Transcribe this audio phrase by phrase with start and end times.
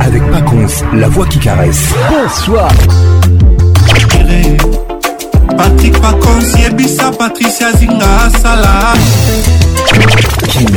[0.00, 1.94] avec Paconce, la voix qui caresse.
[2.08, 2.70] Bonsoir.
[5.56, 8.94] patrik pakonsi yebisa patricia zinga asala
[10.50, 10.68] King,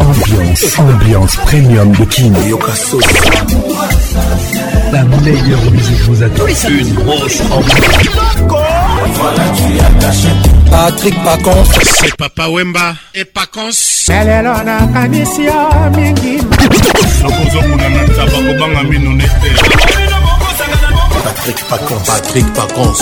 [0.00, 2.34] ambiance, ambiance premium de King.
[4.92, 6.46] La meilleure musique vous attend.
[6.68, 7.80] Une grosse ambiance.
[10.70, 11.68] Patrick Pacons.
[12.00, 13.70] C'est Papa Wemba et Pacons.
[14.10, 15.24] Elle est là, on a mingi.
[17.20, 20.05] Sokozokuna na tabakobanga mino nete.
[21.26, 22.06] Patrick Pacons.
[22.06, 22.94] Patrick Pacons.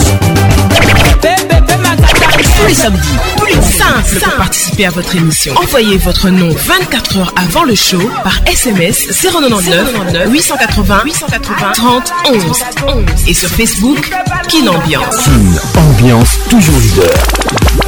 [2.57, 5.53] Tous les samedis, plus simple participer à votre émission.
[5.63, 9.95] Envoyez votre nom 24 heures avant le show par SMS 099
[10.31, 12.43] 880 880 30 11
[12.89, 14.11] 11 et sur Facebook
[14.49, 15.27] Kin Ambiance.
[15.27, 17.84] une Ambiance toujours leader.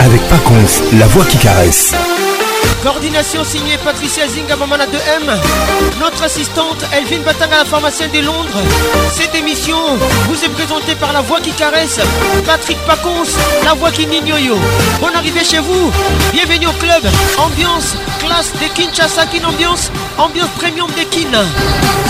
[0.00, 1.92] avec Paconce, la voix qui caresse.
[2.82, 5.36] Coordination signée Patricia Zinga, Mamana 2M.
[6.00, 8.58] Notre assistante Elvin Batana la pharmacienne de Londres.
[9.16, 9.76] Cette émission
[10.28, 12.00] vous est présentée par la voix qui caresse,
[12.44, 15.92] Patrick Paconce, la voix qui On Bonne arrivée chez vous,
[16.32, 17.04] bienvenue au club.
[17.38, 21.30] Ambiance, classe de Kinshasa, Kin Ambiance, ambiance premium de Kin.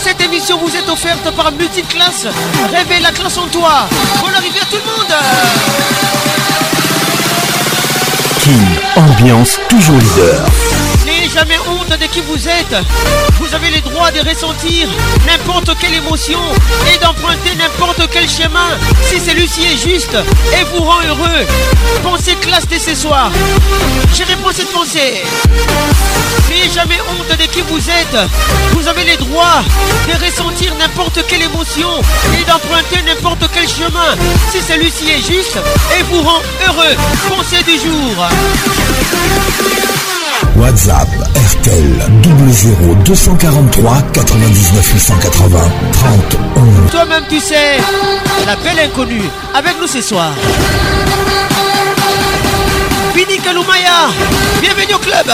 [0.03, 1.53] Cette émission vous est offerte par
[1.91, 2.27] classe
[2.75, 3.87] Réveille la classe en toi.
[4.23, 6.42] Bonne arrivée à tout le monde.
[8.43, 8.65] Team
[8.97, 10.45] ambiance toujours leader
[11.33, 12.77] jamais honte de qui vous êtes.
[13.41, 14.87] Vous avez le droit de ressentir
[15.27, 16.39] n'importe quelle émotion
[16.93, 18.69] et d'emprunter n'importe quel chemin
[19.09, 21.47] si celui-ci est juste et vous rend heureux.
[22.03, 23.31] Pensez classe de ce soir.
[24.15, 25.23] Je réponds cette pensée.
[26.51, 28.17] N'ayez jamais honte de qui vous êtes.
[28.75, 29.63] Vous avez le droit
[30.09, 31.89] de ressentir n'importe quelle émotion
[32.39, 34.13] et d'emprunter n'importe quel chemin
[34.51, 35.57] si celui-ci est juste
[35.99, 36.97] et vous rend heureux.
[37.31, 38.29] Pensez du jour.
[40.57, 44.93] WhatsApp RTL 00243 243 99
[45.93, 47.79] 30 Toi-même tu sais,
[48.47, 49.23] la belle inconnue
[49.55, 50.31] avec nous ce soir.
[53.15, 54.09] Bini Kaloumaya,
[54.61, 55.27] bienvenue au club.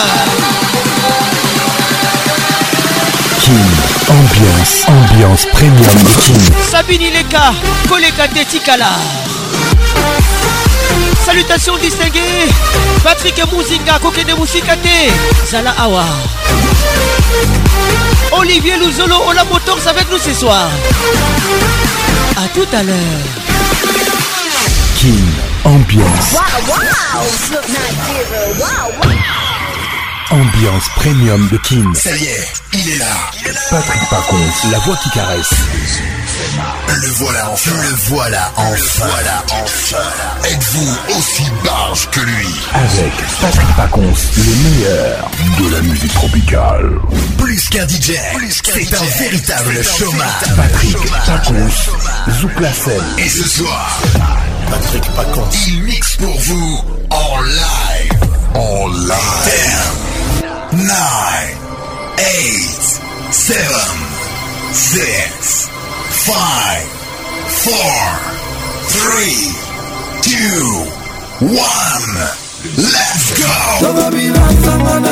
[3.40, 3.54] Kim
[4.08, 6.52] ambiance, ambiance premium de King.
[6.70, 7.52] Sabine Ileka,
[7.88, 8.96] Koleka Tetikala.
[11.28, 12.48] salutations distinguées
[13.04, 15.12] Patrick Mouzinga, Koke de Moussikate,
[15.50, 16.02] Zala Awa
[18.32, 20.66] Olivier Louzolo, Ola Motors avec nous ce soir
[22.36, 23.26] A tout à l'heure
[24.96, 25.24] King
[25.64, 26.32] Ambiance
[26.66, 26.80] wow,
[29.02, 29.27] wow.
[30.30, 31.94] Ambiance premium de King.
[31.94, 33.06] Ça y est, il est là.
[33.70, 35.50] Patrick Pacons, la voix qui caresse.
[37.02, 37.70] Le voilà enfin.
[37.82, 38.74] Le voilà enfin.
[39.06, 39.96] Le voilà enfin.
[40.44, 45.30] Êtes-vous aussi barge que lui Avec Patrick Pacons, le meilleur
[45.60, 46.90] de la musique tropicale.
[47.38, 48.12] Plus qu'un DJ,
[48.62, 50.56] c'est un véritable chômage.
[50.56, 52.70] Patrick Pacons, Zouk la
[53.24, 53.98] Et ce soir,
[54.70, 58.18] Patrick Pacons, il mixe pour vous en live.
[58.54, 60.17] En live.
[60.76, 61.56] nine,
[62.18, 63.02] eight,
[63.32, 63.88] seven,
[64.74, 65.68] six,
[66.28, 66.84] five,
[67.62, 68.18] four,
[68.92, 69.48] three,
[70.22, 70.86] two,
[71.40, 72.26] one.
[72.76, 73.52] Let's go!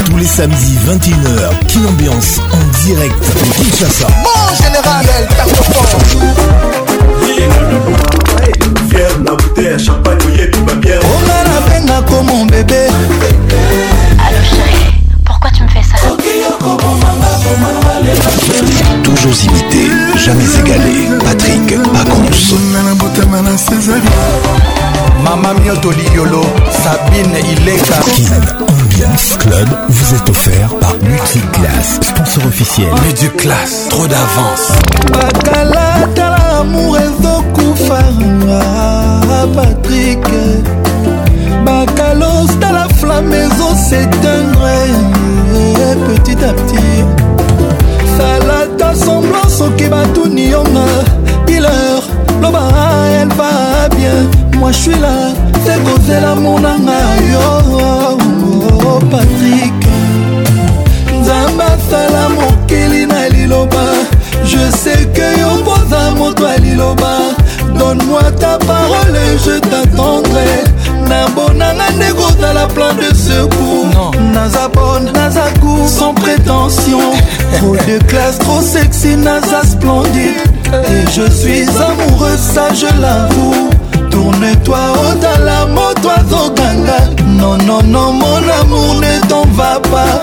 [0.06, 5.06] tous les samedis 21h Kin Ambiance en direct de Kinshasa Mon général
[8.52, 12.88] El Fier na bouteille à champagne, oyebi babière onga nabenga ko mon bébé
[19.04, 19.88] Toujours imité,
[20.24, 21.08] jamais égalé.
[21.24, 22.14] Patrick Pacons.
[25.22, 26.40] Mama Miotoli Yolo,
[26.70, 27.94] Sabine Ileka.
[28.14, 28.40] Kin
[29.06, 32.88] Ambiance Club vous est offert par Multiclass, sponsor officiel.
[33.06, 34.72] Mais du classe, trop d'avance.
[35.44, 35.64] t'as
[36.44, 37.12] l'amour et
[39.56, 40.20] Patrick.
[41.64, 43.44] Bacalos, t'as la flamme, mais
[43.88, 44.10] c'est un
[46.22, 47.04] petit à petit.
[48.88, 50.86] fais semblant soki batuni yonga
[51.46, 52.02] dealer
[52.42, 52.62] loba
[53.20, 54.20] elle va bien
[54.58, 55.16] moi je suis là
[55.64, 57.00] te kozela monanga
[57.32, 59.82] yo oh, patrik
[61.20, 63.84] nzambe asala mokili na liloba
[64.44, 67.14] je sais que yo mpoza moto ya liloba
[67.78, 70.50] donne-moi ta parole et je t'attendrai
[71.08, 77.00] nabonanga nde kozala plan de secours naza bonne naza cour sans prétention
[77.58, 80.42] trop de classe trop sexy naza splendide
[80.72, 83.70] et je suis amoureuse ça je l'avoue
[84.10, 84.78] tourne-toi
[85.10, 90.22] otala oh, moto azoganga non non non mon amour ne t'en va pas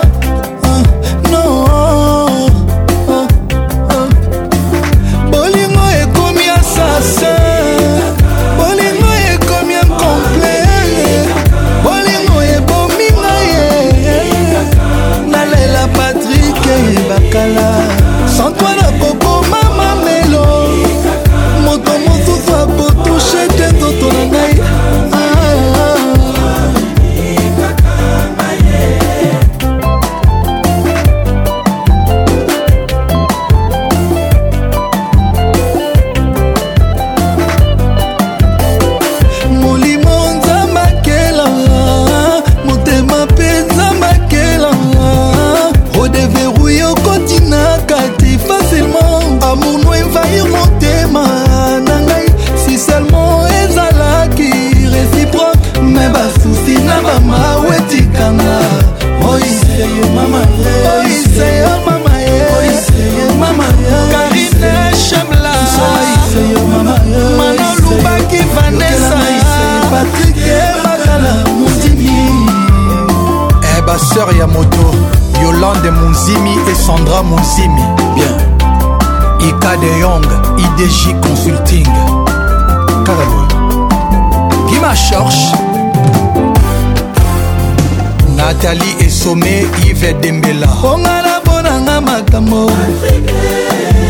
[89.26, 92.70] some ive dembela onga na bonanga makambo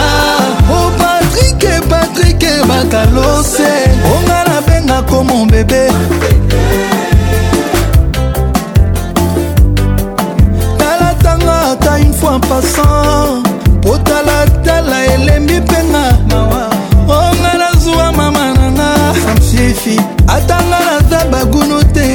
[0.70, 3.74] o oh, patrike patrike bakalose
[4.16, 5.84] onga nabengako mon bebe
[10.80, 13.44] talatanga ata une fois en passant
[14.24, 16.18] talatala elembi mpenga
[17.08, 18.92] onga nazwa mama nanga
[19.26, 22.06] samsifi atanga naza bagunu te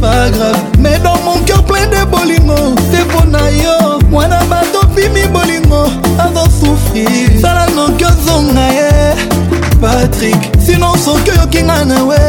[0.00, 2.56] pas grave mais dans mon cœur plein de bolingo
[2.90, 5.82] se mpo na yo mwana bato bimi bolingo
[6.24, 8.90] azosufrir sala noki ozonga ye
[9.82, 12.22] patrik sinon soki oyokinga na we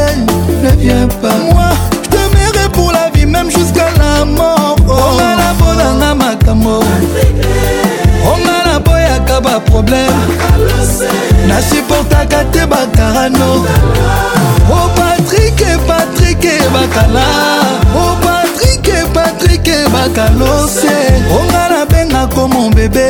[0.64, 1.65] ne vien pas
[9.56, 10.16] ya problème
[11.48, 13.64] nasuportaka te bakarano
[14.72, 15.56] o oh, patrik
[15.88, 16.44] patrik
[16.74, 17.26] bakala
[17.96, 20.98] o oh, patrik patrik bakalose
[21.40, 23.10] onga nabengako mon bebe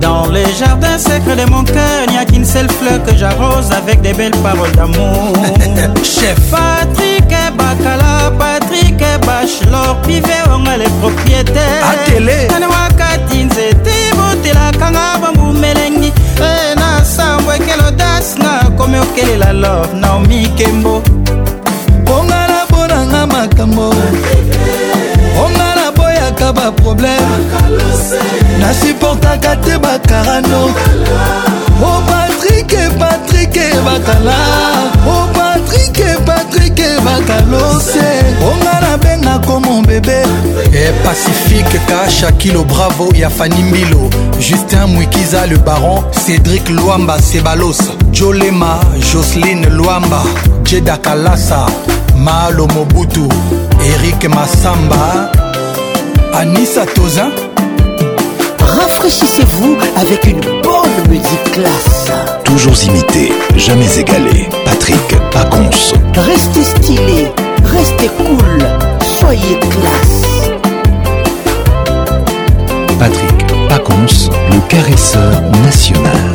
[0.00, 4.00] Dans les jardins secrets de mon cœur, n'y a qu'une seule fleur que j'arrose avec
[4.00, 5.32] des belles paroles d'amour.
[6.02, 8.61] Chef Patrick Bacala, Patrick.
[9.20, 11.84] bachelor pive wanga le propriétaire
[12.70, 16.12] wakati nzete botelakanga bambumelengi
[16.42, 21.02] e, na sambo ekelo das nakomi okelela love naomi kembo
[22.18, 23.94] ongala mponanga makambo
[25.44, 27.42] ongala boyaka baproblème
[28.60, 30.64] nasuportaka te bakarano
[31.84, 34.36] o patrike patrike bakala
[35.92, 38.00] ke patrike bakalose
[38.50, 40.24] onga nabengako mobebe
[40.88, 47.78] epacifike eh, kasha kilo bravo ya fani mbilo justin mwikiza le baron cédrik lwamba sebalos
[48.10, 48.80] jolema
[49.12, 50.22] joseline lwamba
[50.64, 51.66] jeda kalasa
[52.18, 53.28] malo mobutu
[53.84, 55.28] erik masamba
[56.40, 57.26] anisa toza
[58.78, 62.12] rafraîchissez-vous avec une bonne musique classe
[62.52, 64.46] toujours imité, jamais égalé.
[64.66, 65.70] Patrick Pacons.
[66.14, 67.32] Restez stylé,
[67.64, 68.58] restez cool,
[69.18, 70.30] soyez classe.
[72.98, 74.04] Patrick Pacons,
[74.50, 76.32] le caresseur national.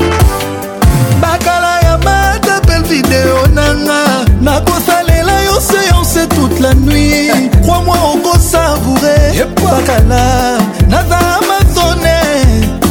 [1.21, 1.99] bakala ya
[2.47, 7.29] na video nanga nakosalela yo séance toute la nuit
[7.61, 7.95] crois-moi
[8.39, 9.45] savourer.
[9.63, 10.57] bakala
[10.89, 12.19] naza amazone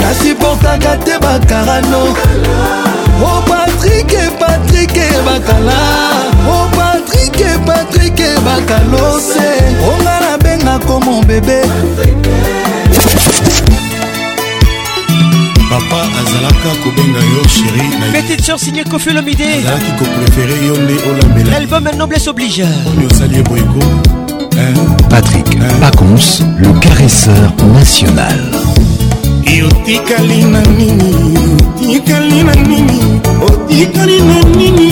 [0.00, 2.00] nasuportaka te bakarano
[3.22, 5.82] o oh, patrike patrike bakala
[6.48, 9.50] o oh, patrike patrike bakalose
[9.84, 11.60] ponga nabengako mobebe
[15.74, 22.28] papa azalaka kobenga yo sheri pétition signé kofelomide azalaki kopréféré yo nde olambela album noblesse
[22.30, 23.82] oblige oni osali eboyeko
[25.12, 25.50] patrick
[25.82, 26.26] pacons
[26.62, 28.38] le caresseur national
[29.68, 31.10] otikali na nini
[31.84, 32.98] otikali na nini
[33.48, 34.90] otikali na nini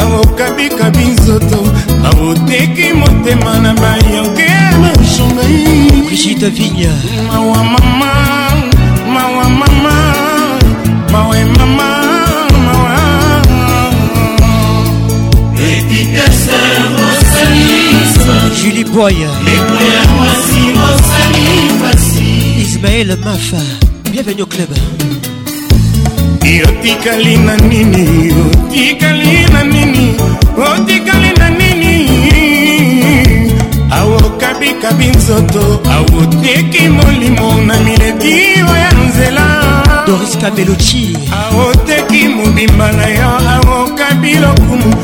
[0.00, 1.60] awokabikabi nzoto
[2.10, 4.50] awoteki motema na bayoke
[4.80, 6.92] mashongai brigide vigna
[7.32, 8.31] mawa mama
[18.56, 19.14] Julie Boy
[22.58, 23.56] Ismaël Mafa
[24.10, 24.68] Bienvenue au club
[26.68, 28.30] otikali na nini
[28.66, 30.16] otikali na nini
[30.58, 32.06] otikali na nini
[33.90, 39.62] awokabikabi nzoto awoteki molimo na mileki oya nzela
[40.06, 44.96] doris kabeluci awoteki mobimba na yo awokabi lokumu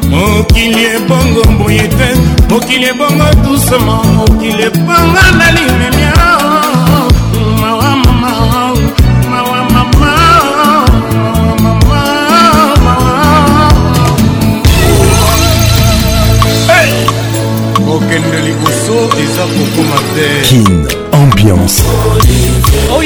[0.10, 2.08] mokili ebongo boye te
[2.50, 6.14] mokili ebongo dusema mokili ebongo nalimemia
[7.62, 8.32] mawa mama
[9.30, 10.12] mawa mama
[17.88, 21.84] kokende liboso eza kokoma te kin ambiance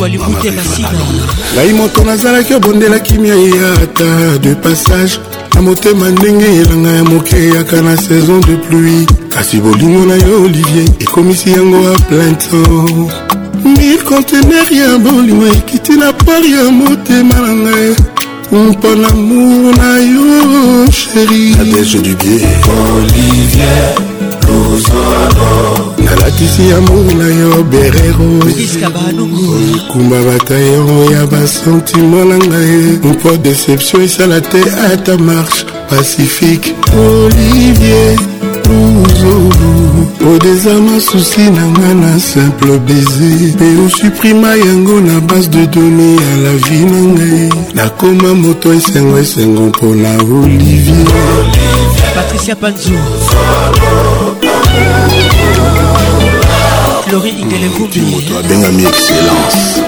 [0.00, 0.88] wa libute masina
[1.54, 5.12] ngai moto nazalaki abondela kimia ya ata de passage
[5.54, 10.42] na motema ndenge elanga ya moke eyaka na saison de pluie kasi bolingo na yo
[10.44, 13.12] olivier ekomisi yango a plein temps
[13.78, 17.96] mil contener ya bolingo ekiti na pari ya motema na ngai
[18.52, 22.46] mpo na amour na yo sheri adege du bie
[22.98, 23.98] olivier
[24.46, 32.70] luzolo nalatisi amour na yo bererokumba batayo ya basentima na ngai
[33.08, 34.60] mpo deception esala te
[34.92, 36.74] ata marche pacifique
[37.08, 38.16] olivier
[38.64, 39.70] luzulu
[40.32, 46.32] odezama susi na nga na simple baiser mpe osuprima yango na base de donne ya
[46.44, 50.10] la vie na ngai nakoma moto esengo esengo mpona
[50.42, 51.06] olivier
[52.16, 53.97] patricia panzou Solo.
[57.12, 58.00] lori ingelengumbi
[58.38, 59.82] abengami excellence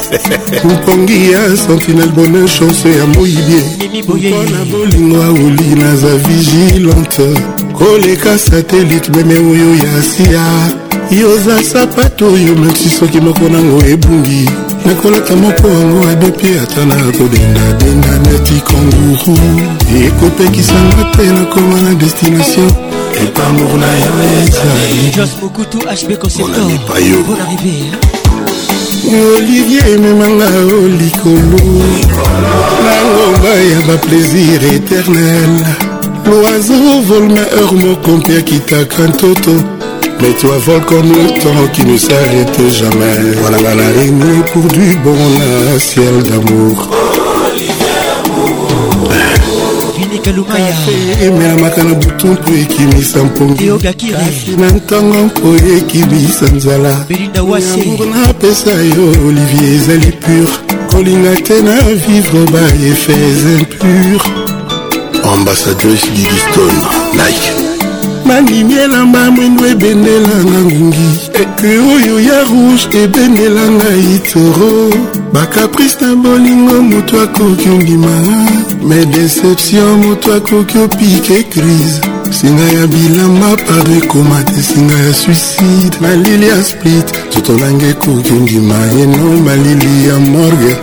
[0.64, 3.62] mokongi ya sentinel bonheur chanse ya moyibie
[4.02, 7.28] mpona bolingo aoli naza vigilante
[7.72, 10.44] koleka satelite meme oyo ya sia
[11.20, 14.50] yoza sapato oyo meti soki moko nango ebungi
[14.86, 19.38] nakolata moko yango ebepie ata na kodendadenda neti kanguru
[20.06, 22.70] ekopekisanga mpe nakoma na destination
[23.24, 27.78] epamour na yo ezali jos mokutu hb conceptorbon arrivé
[29.36, 31.62] olivier ememanga o likolo
[32.84, 35.54] na ngomba ya baplaisir éternel
[36.28, 39.54] loiseau vole maheur moko mpe akitaka ntoto
[40.20, 44.96] Mais toi vole comme le temps qui ne s'arrête jamais Voilà la régnée pour du
[45.04, 45.16] bon
[45.72, 47.17] la ciel d'amour oh.
[50.08, 57.06] dominika lumayaemelamaka na butu mpo ekimisa mpongiasi na ntongo mpo ekibisa nzala
[57.78, 64.30] yango napesa yo olivier ezali pur kolinga te na vivre baefes impur
[65.34, 66.76] ambassadres didiston
[67.12, 67.52] like
[68.26, 71.08] nandimi elamba mwindu ebendelanga ngungi
[71.42, 74.88] eke oyo ya rouge ebendelanga itoro
[75.32, 78.12] bakaprice na bolingo moto akoki ondima
[78.82, 85.98] me deception moto akoki opike crise singa ya bilamba pado ekoma te singa ya suicide
[86.00, 90.76] malili ya split totonanga ekoki ondima eno malili ya morgue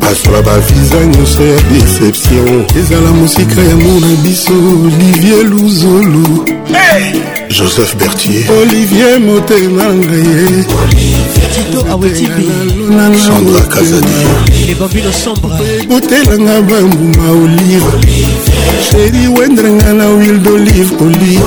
[0.00, 7.39] basola baviza nyonso ya deception ezala mosika ya mona biso olivier luzolo hey!
[7.50, 10.64] joseph bertier olivier motema ngaye
[13.18, 17.90] sandra kazadiobotelanga bambuma olive
[18.90, 21.42] sheri wendrenga na wil d'olive olive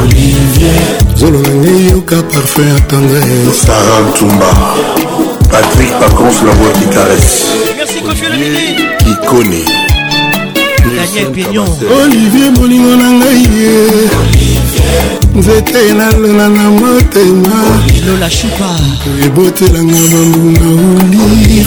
[1.16, 4.48] zolo na ngai yoka parfum ya tendresara ntumba
[5.52, 7.40] patrik pacons la voix qui caresse
[9.04, 9.72] qui connaît
[10.92, 11.68] daniel pignon
[12.04, 13.76] olivier molingo na ngai ye
[15.38, 17.56] nzete nalola na motema
[18.08, 18.70] lola shupa
[19.26, 21.60] ebotelanga bambunga oli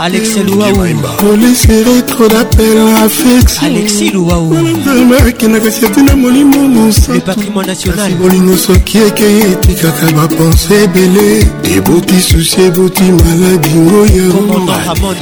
[1.32, 13.04] oleseretro dapel afectionakendaka siatina molimo mosatoasi bolingo soki ekei etikaka bapense ebele eboti susi eboti
[13.04, 14.28] maladi ngoya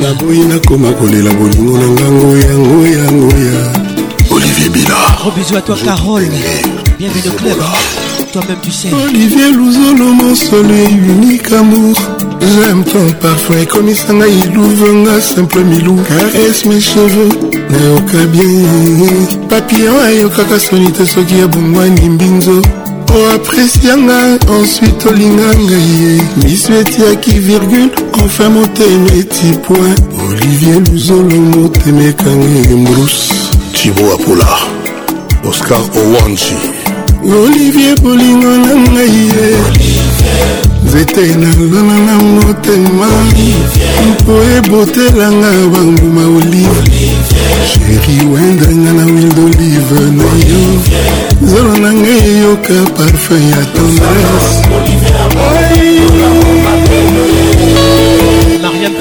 [0.01, 3.90] naboyi nakoma kolela bolingo na ngango yango yango ya
[4.33, 4.95] Olivier Bila.
[5.17, 6.27] Gros bisous à toi, Carole.
[6.97, 7.57] Bienvenue au club.
[8.31, 8.87] Toi-même, tu sais.
[9.09, 11.95] Olivier Louzolo, mon soleil, unique amour.
[12.41, 13.55] J'aime ton parfum,
[14.55, 17.29] ouvre un simple milou Caresse mes cheveux,
[17.97, 24.37] aucun bien Papillon ayokaka soni te soki Oh après oapresianga hein.
[24.49, 26.71] ensuite olinga ngai miso
[27.21, 27.89] qui virgule
[28.23, 29.95] enfin mes petits point
[30.29, 31.25] olivier luzolo
[31.93, 33.50] mes ekangi mbruce
[33.81, 34.47] chibo apula
[35.49, 36.53] oscar owanji
[37.41, 39.49] olivier bolingo na ngai ye
[40.85, 43.07] nzete nalona na motema
[44.09, 46.81] mpo ebotelanga bambuma olive
[47.69, 50.63] sheri wendanga na wil d'olive na yo
[51.49, 54.61] zolo na ngai eyoka parfum ya tendresse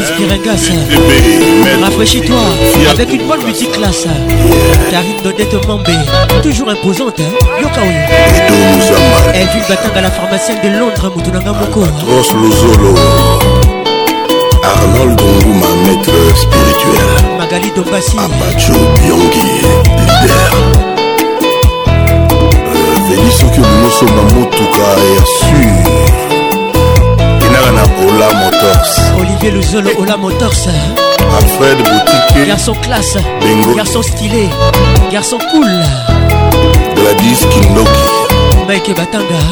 [0.04, 0.70] Spiragas,
[1.82, 2.40] rafraîchis-toi
[2.90, 4.06] avec une bonne musique classe.
[4.90, 5.92] Karine Dodette Mambé,
[6.42, 7.18] toujours imposante.
[7.60, 7.94] Yokaoui.
[9.34, 11.82] Elvin Batanga, la pharmacienne de Londres, Moutounanga Moko.
[11.84, 12.94] Atros Lozolo.
[14.62, 17.02] Arnold Ngouma, maître spirituel.
[17.38, 18.16] Magali Dombassi.
[18.16, 19.46] Apacho Bianchi,
[19.86, 20.56] leader.
[21.88, 24.82] Euh, Vélisokyo Moussoba Motouka,
[25.14, 26.38] Yassure.
[27.72, 30.66] na motors olivier luzolo ola motors
[31.38, 33.16] alfred boutique garçon classe
[33.76, 34.48] garçon stylé
[35.12, 35.66] garçon cool
[36.94, 38.06] gladys Kinoki.
[38.68, 39.42] mike batanga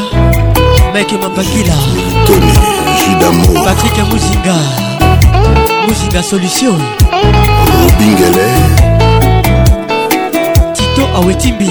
[0.94, 1.74] mike mambakila
[2.26, 2.52] tony
[3.04, 4.56] judamo patrick muzinga
[5.86, 6.78] muzinga solution
[7.82, 8.48] robingele
[10.74, 11.70] tito awetimbi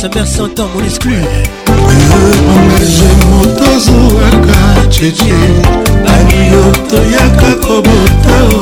[0.00, 1.10] samer santan mon exclu
[3.30, 5.34] motozuwaka cheche
[6.04, 8.60] baniyo toyaka kobota o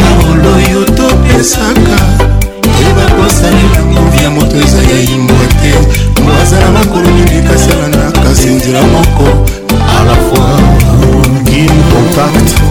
[0.00, 1.98] na oloyo topesaka
[2.68, 5.72] oyeba kosalela movi ya moto eza ya imbwa te
[6.22, 9.26] mo azala makolo mingi kasi alandaka se nzela moko
[9.96, 12.65] a la fois in contact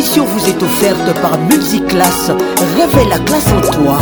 [0.01, 2.31] émission vous est offerte par Multiclass.
[2.77, 3.97] Révèle la classe en toi.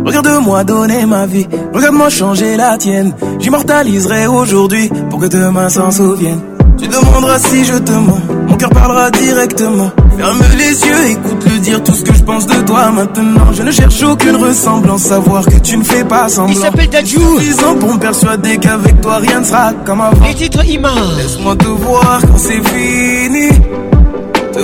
[0.00, 1.44] Regarde-moi donner ma vie,
[1.74, 3.12] regarde-moi changer la tienne.
[3.40, 6.38] J'immortaliserai aujourd'hui pour que demain s'en souvienne.
[6.78, 8.18] Tu demanderas si je te mens,
[8.48, 9.90] mon cœur parlera directement.
[10.16, 13.52] Ferme les yeux, écoute-le dire tout ce que je pense de toi maintenant.
[13.52, 16.52] Je ne cherche aucune ressemblance, savoir que tu ne fais pas semblant.
[16.54, 17.18] Il s'appelle Dadju.
[17.18, 20.24] ans pour me persuader qu'avec toi rien ne sera comme avant.
[20.26, 23.48] Et toi Laisse-moi te voir quand c'est fini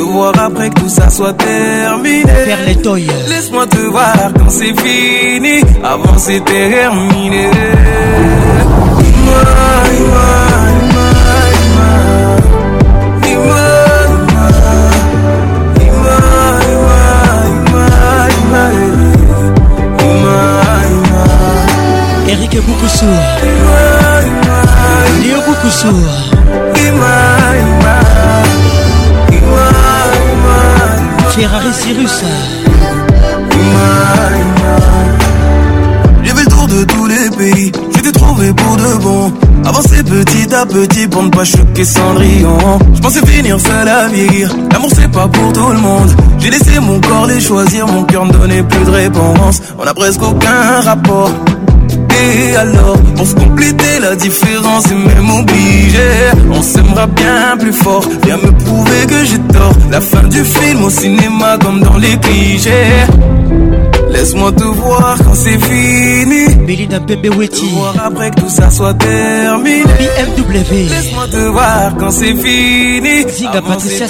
[0.03, 2.25] voir après que tout ça soit terminé.
[2.27, 2.77] Faire les
[3.29, 5.63] Laisse-moi te voir quand c'est fini.
[5.83, 7.49] Avant c'est terminé.
[22.29, 23.07] Eric Boukoussou
[25.23, 25.89] Léo Boukoussou
[31.37, 32.25] Ferrari Cyrus.
[36.25, 37.72] J'ai fait le tour de tous les pays,
[38.03, 39.33] je trouvé pour de bon.
[39.66, 42.57] Avancer petit à petit pour ne pas choquer Cendrillon.
[42.94, 46.11] Je pensais finir seul à vieillir, l'amour c'est pas pour tout le monde.
[46.38, 49.61] J'ai laissé mon corps les choisir, mon cœur ne donnait plus de réponse.
[49.79, 51.31] On a presque aucun rapport
[52.59, 56.09] alors, pour se compléter la différence et même obligé.
[56.51, 59.73] On s'aimera bien plus fort, viens me prouver que j'ai tort.
[59.91, 63.07] La fin du film au cinéma comme dans les clichés.
[64.11, 66.55] Laisse-moi te voir quand c'est fini.
[66.67, 67.69] Belinda Pembeweti.
[67.75, 69.85] Voir après que tout ça soit terminé.
[69.85, 70.89] BMW.
[70.89, 73.29] Laisse-moi te voir quand c'est fini.
[73.31, 74.07] Ziga Patricia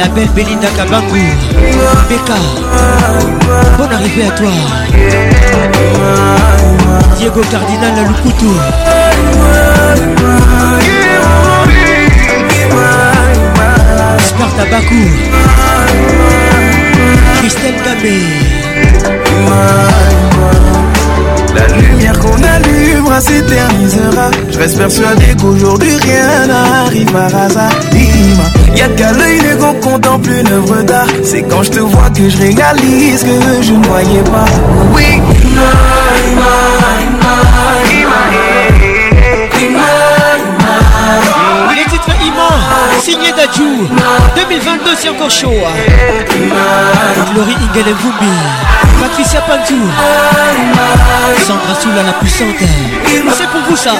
[0.00, 1.14] la belle Belinda Kabangu
[2.08, 2.34] Beka
[3.76, 4.48] Bonne arrivée à toi
[7.18, 8.46] Diego Cardinal à Lukutu
[14.26, 15.06] Sparta Bakou
[17.42, 18.24] Christelle Kamé
[21.54, 24.30] La lumière qu'on allumera s'éternisera.
[24.50, 27.72] Je reste persuadé qu'aujourd'hui rien n'arrive par hasard.
[27.92, 31.06] Il y'a qu'à l'œil et qu'on contemple une œuvre d'art.
[31.24, 34.44] C'est quand je te vois que je réalise que je ne voyais pas.
[34.94, 35.20] Oui,
[41.74, 43.88] les titres Iman, signé d'Adjou
[44.36, 45.48] 2022 c'est encore chaud
[46.28, 47.58] Glory hein.
[47.72, 47.94] Ingel
[49.00, 49.78] Patricia Pantou
[51.46, 53.92] Sandra Soula la puissante ah, C'est pour vous ça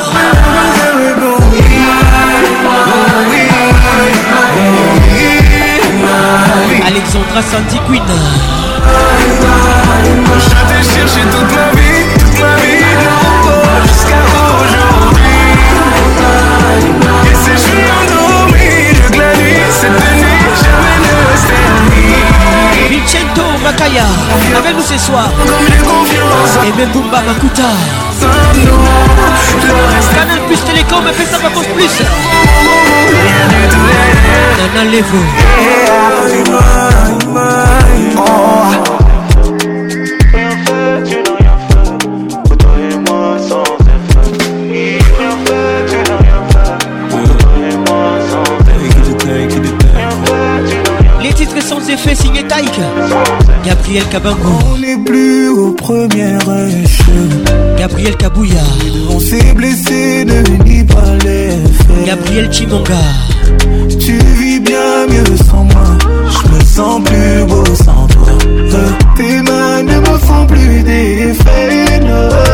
[6.86, 8.02] Alexandra Sandy Quinn
[10.38, 12.79] J'avais cherché toute ma vie, toute ma vie
[23.02, 24.04] Vicento Makaya
[24.58, 25.30] avec nous ce soir.
[26.66, 27.62] Et même Bumba Makuta.
[30.14, 32.02] Canal plus Télécom et Pesta Pacos plus.
[34.58, 35.18] Nana Levo.
[53.64, 56.36] Gabriel Kabango On n'est plus au premier
[56.82, 58.60] échelon Gabriel Kabouya
[59.10, 60.94] On s'est blessé, ne nie pas
[62.06, 62.94] Gabriel Chimonga
[63.98, 69.82] Tu vis bien mieux sans moi Je me sens plus beau sans toi Tes mains
[69.82, 71.34] ne me font plus des
[72.02, 72.49] no.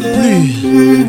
[0.00, 1.06] plus.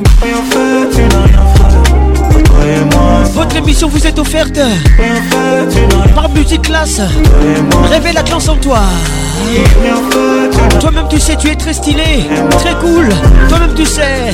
[3.34, 4.60] Votre émission vous est offerte
[6.14, 7.02] par Musique Classe.
[7.90, 8.80] Révèle la classe en toi.
[10.80, 12.26] Toi-même tu sais, tu es très stylé,
[12.60, 13.10] très cool.
[13.50, 14.32] Toi-même tu sais.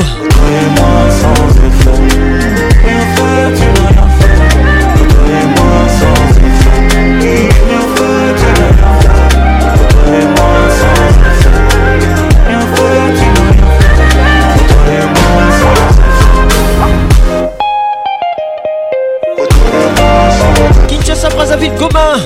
[21.20, 22.18] Place à Brazzaville commun.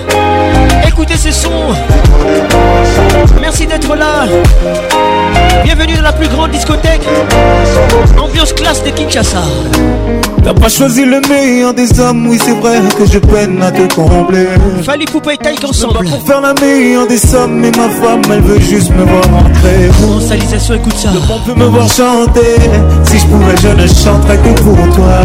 [0.87, 1.73] Écoutez ces sons.
[3.41, 4.25] Merci d'être là.
[5.65, 7.03] Bienvenue dans la plus grande discothèque.
[8.17, 9.43] Ambiance classe des Kinshasa.
[10.45, 13.93] T'as pas choisi le meilleur des hommes, oui c'est vrai que je peine à te
[13.95, 14.47] combler.
[14.85, 16.07] Fallait couper taille ensemble.
[16.09, 19.91] Pour faire la meilleure des sommes, mais ma femme elle veut juste me voir entrer.
[20.75, 21.09] écoute ça.
[21.15, 22.57] Le monde peut me voir chanter.
[23.05, 25.19] Si je pouvais, je ne chanterais que pour toi.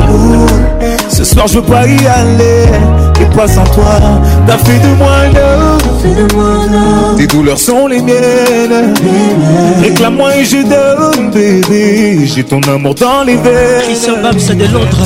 [0.82, 0.86] Ah.
[1.10, 2.66] ce soir je veux pas y aller.
[3.22, 3.48] Et pas
[4.48, 8.94] T'as fait de moi homme, Tes douleurs sont les miennes.
[9.82, 12.26] Réclame-moi et je donne, bébé.
[12.26, 13.82] J'ai ton amour dans les veines.
[13.90, 14.12] Qui se
[14.54, 15.00] de l'autre.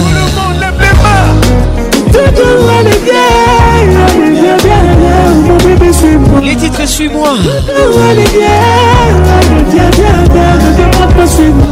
[5.66, 7.30] le les titres, suis-moi.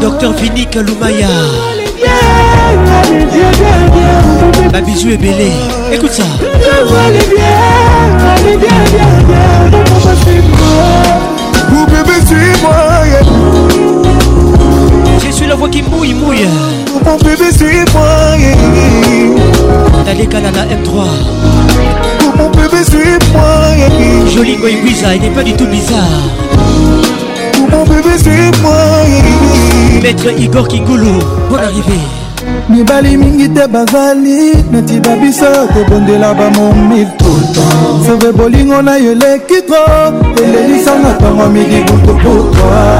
[0.02, 1.28] Docteur Vinique Loumaya.
[3.12, 5.52] La bah, bisou est belé,
[5.94, 6.24] écoute ça.
[6.48, 7.50] Allez bien,
[15.26, 16.48] Je suis la voix qui mouille, mouille.
[22.94, 23.00] M3.
[24.34, 26.22] Joli boy bizarre, il n'est pas du tout bizarre.
[30.02, 31.20] Maître Igor Kingoulou,
[31.50, 32.00] bon arrivé
[32.72, 34.38] mibali mingi te bazali
[34.72, 37.08] neti babiso kobondela bamomil
[38.06, 39.84] sove bolingo na yo eleki tro
[40.46, 42.94] elelisanga ntango midi butu pourtoi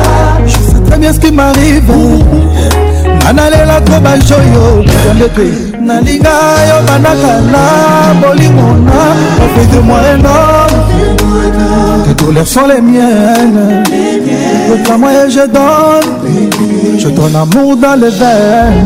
[0.52, 1.94] je sais très bien ce qui m'arrive
[3.24, 4.64] nanalela tro bajoyo
[5.04, 5.48] bonde pe
[5.88, 6.36] nalinga
[6.70, 7.66] yo bandakala
[8.22, 8.98] bolingo na
[9.46, 10.80] ofete moi énorme
[12.06, 13.84] tes douleurs sont les miennes
[14.70, 16.10] le moi et je donne
[16.98, 18.86] J'ai ton amour dans les veines.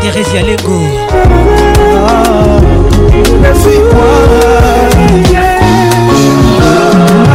[0.00, 0.78] Thérèse Yalengo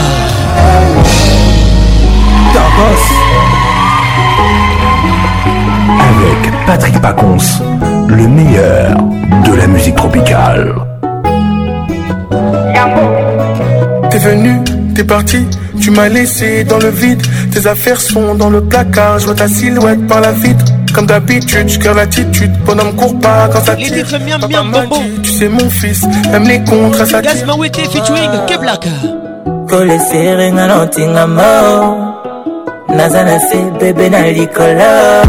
[6.02, 7.38] Avec Patrick Pacons,
[8.08, 8.98] le meilleur
[9.46, 10.74] de la musique tropicale.
[14.10, 14.60] T'es venu,
[14.96, 15.46] t'es parti,
[15.82, 17.22] tu m'as laissé dans le vide.
[17.52, 20.66] Tes affaires sont dans le placard, je vois ta silhouette par la vitre.
[21.00, 22.52] comme d'habitude, je l'attitude.
[22.66, 24.06] Bonhomme court pas quand ça tire.
[24.20, 24.98] Miam, miam, bobo.
[25.24, 27.22] tu sais mon fils, même les contres ça tire.
[27.22, 28.86] Gasma Wete featuring que Black.
[29.70, 31.98] Kole serre nga notinga mo.
[32.96, 35.22] Naza na se bébé na likola.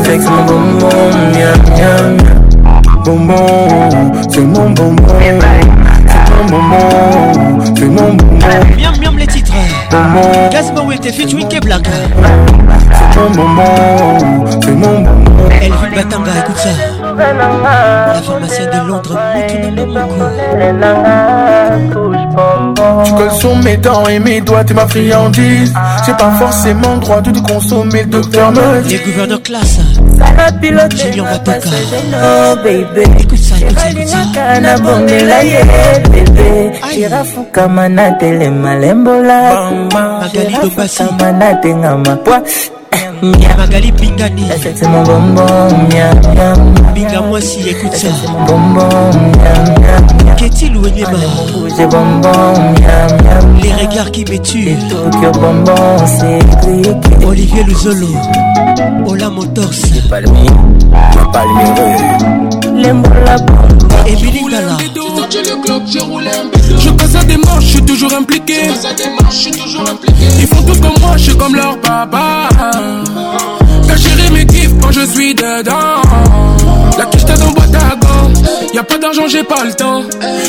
[0.03, 2.29] eseksi mobombo myamyamya
[3.07, 3.95] bonbon
[4.31, 6.89] c'est mon bonbon c'est mon bonbon
[7.79, 8.47] c'est mon bonbon
[8.77, 9.46] miam miam les titres
[9.87, 11.87] était Wete fit Wiki blague
[13.13, 13.65] C'est mon moment,
[14.63, 15.11] c'est mon moment
[15.61, 16.69] Elvin Batanga, écoute ça
[17.17, 19.19] La pharmacienne de Londres,
[23.05, 25.73] Tu colles sur mes dents et mes doigts, t'es ma friandise
[26.05, 29.79] J'ai pas forcément droit de te consommer, le docteur me dit Les gouverneurs classe
[30.95, 31.25] J'ai mis en
[33.19, 35.61] Écoute balingaka na bongela ye
[36.11, 36.49] bebe
[36.95, 39.37] jirafukama na telema lembola
[40.33, 42.43] jirafukama na tengama pwa
[43.59, 44.45] magali bingani
[44.93, 45.89] mon bonbon
[46.95, 49.11] binga mwasi écoute ça mon bonbon
[50.37, 52.53] qu'est-il ou ma bonbon
[53.63, 58.09] les regards qui me tuent Tokyo bonbon c'est Olivier Luzolo
[59.07, 59.71] Ola Motors
[60.11, 60.51] Palmier
[61.33, 61.97] Palmier
[62.83, 64.77] l'embola la bombe Et Billy Gala
[66.79, 68.69] Je passe à des manches, je suis toujours impliqué
[70.39, 72.49] Ils font tout comme moi, je suis comme leur papa
[73.87, 76.03] T'as géré mes kiff quand je suis dedans
[76.99, 78.26] La quiche t'as dans boîte à gants
[78.75, 80.03] Y'a pas d'argent, j'ai pas le temps.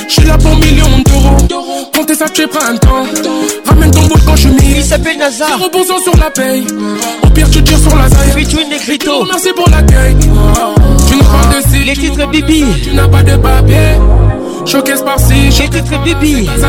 [0.08, 1.00] J'suis là pour millions
[1.50, 1.90] d'euros.
[1.96, 3.06] Comptez ça, tu es printemps.
[3.66, 4.74] Ramène ton boule quand je mis.
[4.78, 5.60] Il s'appelle Nazar.
[5.60, 6.66] 0% sur la paye.
[7.24, 8.48] Au pire, tu tires sur la zaille.
[9.30, 10.16] Merci pour l'accueil.
[10.20, 11.86] Tu n'as pas de cils.
[11.86, 12.66] Les titres Bibi.
[12.84, 13.96] Tu n'as pas de papier.
[14.66, 15.34] Choquesse par-ci.
[15.46, 16.46] Les titres Bibi.
[16.60, 16.68] Ça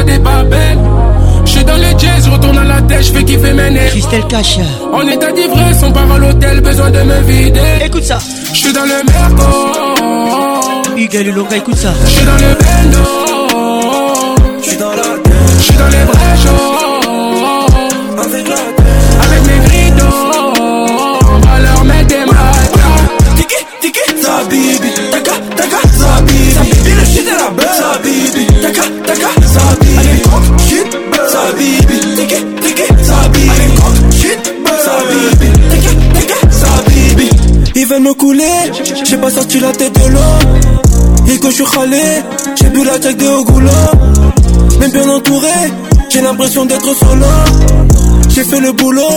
[1.44, 3.90] J'suis dans les jazz, retourne à la tête, j'fais kiffer mes nerfs.
[3.92, 4.58] Christelle Cache.
[4.92, 7.60] En état d'ivresse, on part à l'hôtel, besoin de me vider.
[7.86, 8.18] Écoute ça.
[8.52, 9.87] J'suis dans le merco.
[10.98, 11.94] Hugues Lulonga, écoute ça.
[12.04, 13.27] Je suis dans le bendo.
[38.00, 38.72] me couler.
[39.04, 41.32] J'ai pas sorti la tête de l'eau.
[41.32, 42.02] Et que je suis râlé,
[42.60, 43.44] j'ai bu la tête de au
[44.80, 45.50] Même bien entouré,
[46.08, 47.26] j'ai l'impression d'être solo.
[48.30, 49.08] J'ai fait le boulot,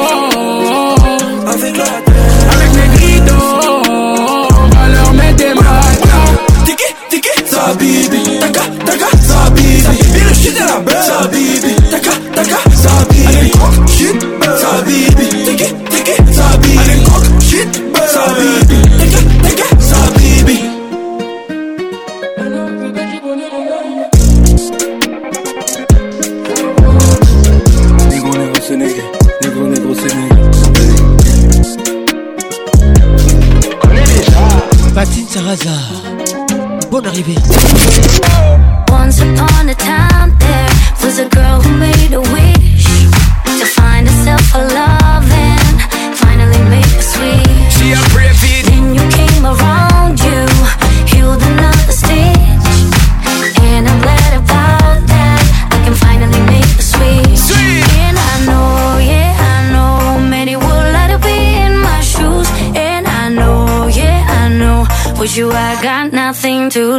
[65.82, 66.97] got nothing to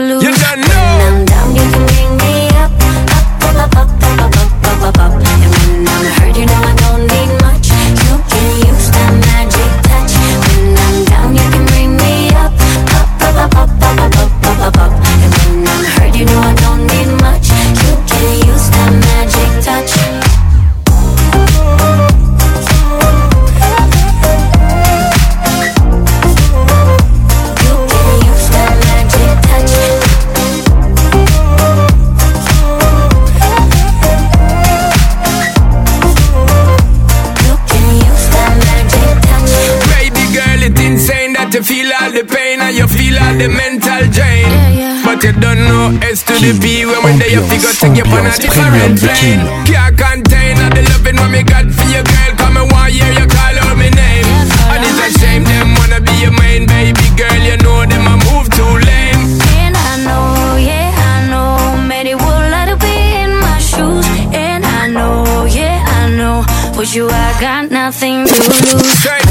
[47.38, 49.40] ambiance, ambiance premium the king.
[49.66, 52.32] Can't contain all the loving when me got for your girl.
[52.38, 54.26] Come and why hear you call out my name.
[54.74, 57.38] And it's a shame them wanna be your main baby girl.
[57.38, 59.22] You know them a move too lame.
[59.60, 64.06] And I know, yeah, I know, many would like to be in my shoes.
[64.34, 66.46] And I know, yeah, I know,
[66.78, 69.29] with you I got nothing to lose.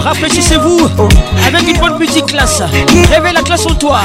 [0.00, 0.88] Rafraîchissez-vous
[1.46, 2.60] avec une bonne musique classe.
[3.12, 4.00] Réveille la classe en toi.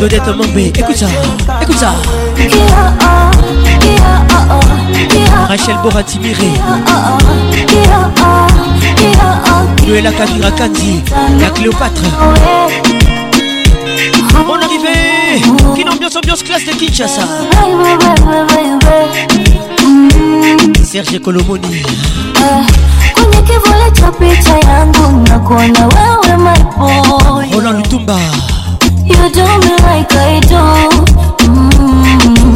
[0.00, 1.06] de d'être Mambé, écoute ça,
[1.62, 1.92] écoute ça.
[5.48, 6.36] Rachel Boratimire.
[9.86, 11.02] Noëlla Kabira Kandi,
[11.40, 12.02] la Cléopâtre.
[14.48, 15.44] On arrivée,
[15.80, 17.22] une ambiance, ambiance classe de Kinshasa.
[20.92, 21.84] Serge Kolomoni
[22.42, 22.66] ah,
[23.14, 28.18] kwenye kivuli cha picha yangu na kuona wewe my boy Roland Lutumba
[29.04, 31.06] You do me like I do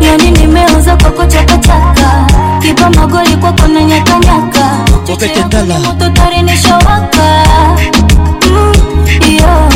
[0.00, 2.26] Yani nimeanza kwa kuchakachaka
[2.62, 7.28] kipa magoli kwako na nyakanyaka kokeketala mototorinishowaka
[8.50, 8.74] mm,
[9.36, 9.70] yo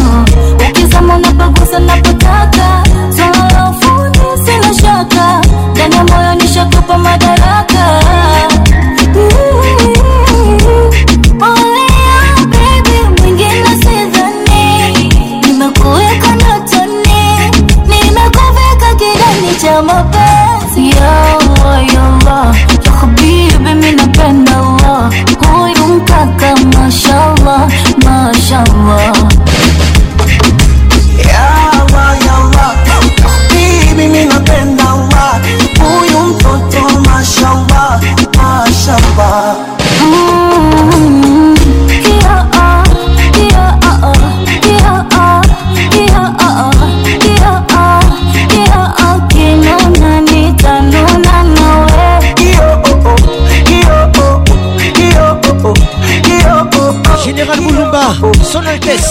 [0.69, 2.85] ukizama unapagusa napotaka
[3.17, 7.42] solo funise na shaka ndani ya moyo nishakupa madara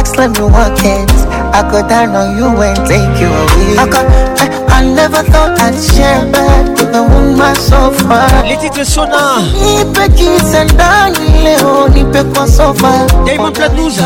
[0.09, 1.09] legs, let me walk it.
[1.53, 3.77] I go down on you and take you away.
[3.79, 4.05] I, got,
[4.41, 4.45] I,
[4.79, 8.29] I never thought I'd share bed with a woman so far.
[8.45, 9.43] Letitia Shona.
[9.63, 12.93] Nipe kisa ndani leo, nipe kwa sofa.
[13.27, 13.97] Diamond Platnumz.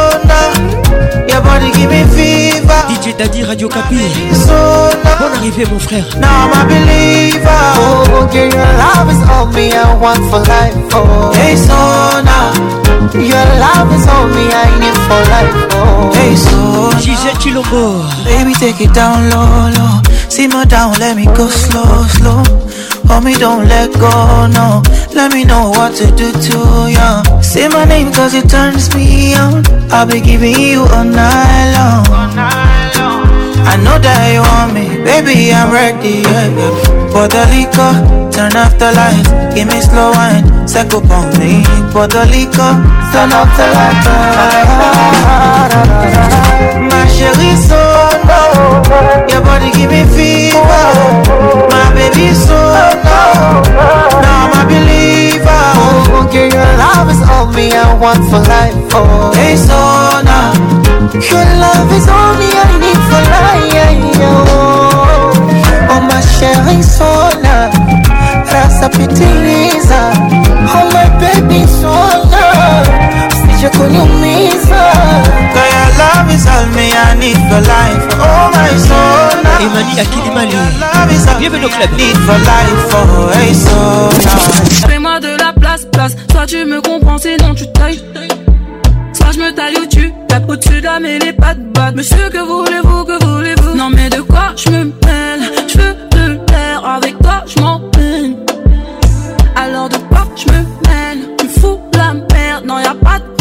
[1.31, 2.81] Your body give me fever.
[2.91, 4.03] DJ Daddy Radio Capi.
[4.35, 6.05] So bon arrivé mon frère.
[6.19, 7.65] Now I'm a believer.
[7.79, 10.75] Oh, okay, oh, your love is on me and one for life.
[10.93, 11.79] Oh, hey so
[12.27, 12.51] now.
[13.15, 15.55] Your love is on me I need for life.
[15.79, 16.91] Oh, hey so.
[16.99, 18.03] Giselle Chilombo.
[18.25, 20.03] Baby take it down low low.
[20.29, 22.43] Simmer down, let me go slow slow.
[23.15, 24.11] Mommy, don't let go,
[24.59, 24.83] no.
[25.15, 26.59] Let me know what to do to
[26.91, 27.43] you.
[27.45, 29.63] Say my name cause it turns me on.
[29.95, 32.11] I'll be giving you all night long.
[33.71, 36.75] I know that you want me, baby, I'm ready, yeah, yeah.
[37.15, 37.95] Pour the liquor,
[38.35, 41.63] turn off the lights, give me slow wine, second on me.
[41.95, 42.73] Pour the liquor,
[43.15, 44.07] turn off the lights.
[46.91, 48.24] My chérie, so.
[48.55, 50.85] Your body give me fever.
[51.71, 52.95] My baby so low.
[54.23, 55.65] Now I'm a believer.
[56.23, 58.77] Okay, your love is all me I want for life.
[58.95, 59.75] Oh, hey, so
[60.23, 60.55] now.
[61.11, 63.91] Your love is all me I need for life.
[64.27, 64.31] Oh,
[65.91, 67.11] oh my chérie, so
[67.43, 67.71] now.
[68.55, 70.15] Rasa pitiliza.
[70.71, 71.91] Oh, my baby, so
[72.31, 72.87] now.
[73.51, 75.74] Sije kuniumiza.
[75.99, 80.57] love is all me I need for life Oh my soul now Emani Akilimali
[81.39, 86.47] Bienvenue au club Need for life Oh hey soul Fais-moi de la place, place Soit
[86.47, 88.03] tu me comprends, sinon tu tailles
[89.13, 92.29] Soit je me taille ou tu tapes au-dessus de la mêlée, pas de batte Monsieur,
[92.33, 96.85] que voulez-vous, que voulez-vous Non mais de quoi je me mêle Je veux de l'air,
[96.85, 98.37] avec toi je m'en peine
[99.57, 103.34] Alors de quoi je me mêle Tu fous la merde, non y'a pas de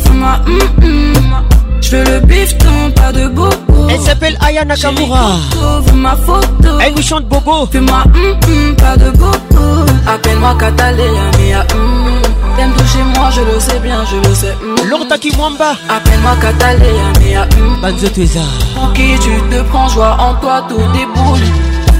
[0.00, 1.34] fais-moi hum
[1.80, 3.88] Je veux le bifton, pas de bobo.
[3.88, 5.36] Elle s'appelle Aya Nakamura.
[5.94, 6.42] ma photo.
[6.80, 7.66] Elle eh, nous chante bobo.
[7.70, 8.04] Fais-moi
[8.46, 9.84] hum, pas de bobo.
[10.06, 11.60] Appelle-moi Catalina Mia.
[11.74, 12.22] hum
[12.56, 14.52] T'aimes toucher moi, je le sais bien, je le sais.
[14.84, 14.90] Mm.
[14.90, 15.76] Longtemps qui mwamba.
[15.88, 17.42] Appelle-moi Catalina Mia.
[17.60, 21.44] hum Banzo de Pour qui tu te prends, joie en toi, tout déboule.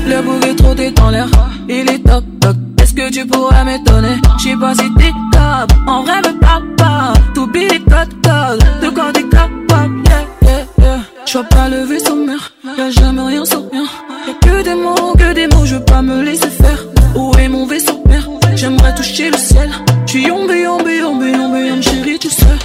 [0.06, 1.28] Le boulet trop dans l'air,
[1.68, 2.56] il est top, top
[2.98, 7.12] que tu pourrais m'étonner J'sais pas si t'es capable, en vrai, me papa.
[7.32, 10.98] T'oublies les codes codes, de quand t'es capable, yeah, yeah, yeah.
[11.26, 13.86] J'vois pas le vaisseau mère, y'a jamais rien sans rien.
[14.26, 16.80] Y'a que des mots, que des mots, je pas me laisser faire.
[17.14, 18.28] Où est mon vaisseau mère?
[18.56, 19.70] J'aimerais toucher le ciel.
[20.06, 22.56] J'suis yombe, yombe, yombé, yombe, yombe, chérie, tu sais.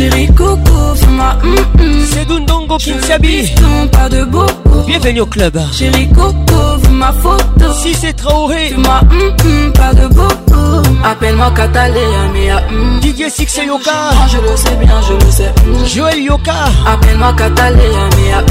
[0.00, 2.02] Chérie Coco, fais-moi hum hum.
[2.08, 3.52] C'est Gundongo Kinsabi.
[3.92, 4.80] pas de beaucoup.
[4.86, 5.60] Bienvenue au club.
[5.74, 7.70] Chérie Coco, ma photo.
[7.82, 8.70] Si c'est Traoré.
[8.70, 11.04] Fais-moi hum hum, pas de beaucoup.
[11.04, 11.52] Appelle-moi
[12.32, 12.98] mais mea hum.
[13.00, 13.90] Didier Six et Yoka.
[14.26, 15.52] je le sais bien, je le sais.
[15.66, 15.84] Mm.
[15.94, 16.56] Joël Yoka.
[16.90, 17.84] Appelle-moi mais mea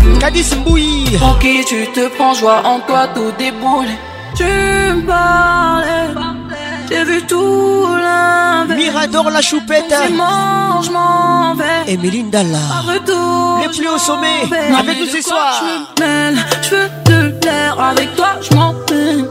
[0.06, 0.20] hum.
[0.20, 1.18] Kadis Mboui.
[1.18, 3.88] Pour qui tu te prends, joie en toi tout déboule.
[4.36, 6.38] Tu me parles.
[6.90, 8.80] J'ai vu tout l'inverse.
[8.82, 9.94] Mirador la choupette.
[9.94, 10.82] Hein.
[10.92, 11.92] m'en vais.
[11.94, 12.58] Et Melinda là.
[13.62, 14.42] Les plus au sommet.
[14.76, 15.64] avec nous ce soir.
[16.00, 16.76] Je
[17.16, 17.80] veux te l'air.
[17.80, 19.28] Avec toi, je m'en peine.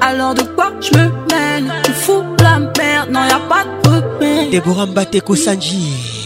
[0.00, 4.48] Alors de quoi je me mêle Tu fous la merde, non y'a pas de repère.
[4.50, 6.19] Déborah Mbateko Sanji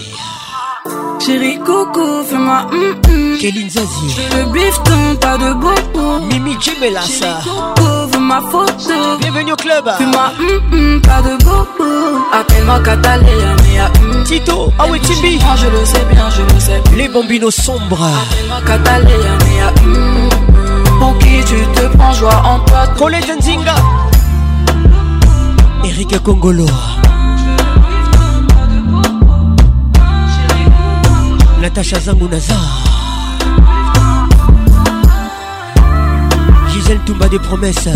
[1.25, 3.39] Chérie coucou, fais-moi hum hum.
[3.41, 4.15] Kéline Zazie.
[4.31, 6.21] Je le bifton, pas de bobo.
[6.31, 7.41] Mimi Djemelassa.
[7.45, 9.17] coco, veux ma photo.
[9.21, 9.91] Bienvenue au club.
[9.97, 10.61] Fais-moi hum
[10.97, 12.23] hum, pas de bobo.
[12.31, 13.31] Appelle-moi Catalina,
[13.63, 14.23] mais à hum.
[14.25, 15.39] Tito, ah oui, Timbi.
[15.43, 16.83] Ah, je le sais bien, je le sais.
[16.95, 18.05] Les bambinos sombres.
[18.05, 20.99] Appelle-moi Catalina, mais à hum, hum.
[20.99, 22.87] Pour qui tu te prends, joie en toi.
[22.99, 23.75] Cole Nzinga.
[25.85, 26.67] Erika Congolo.
[31.65, 32.55] Natacha Zangunaza
[36.69, 37.89] Gisèle Toumba des promesses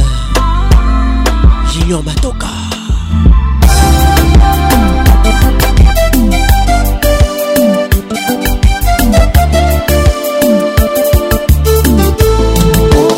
[1.74, 2.46] Junior Matoka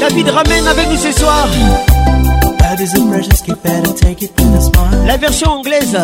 [0.00, 1.46] David ramène avec nous ce soir
[5.06, 5.96] La version anglaise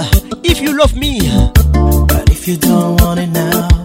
[0.45, 1.19] If you love me
[2.07, 3.76] But if you don't want it now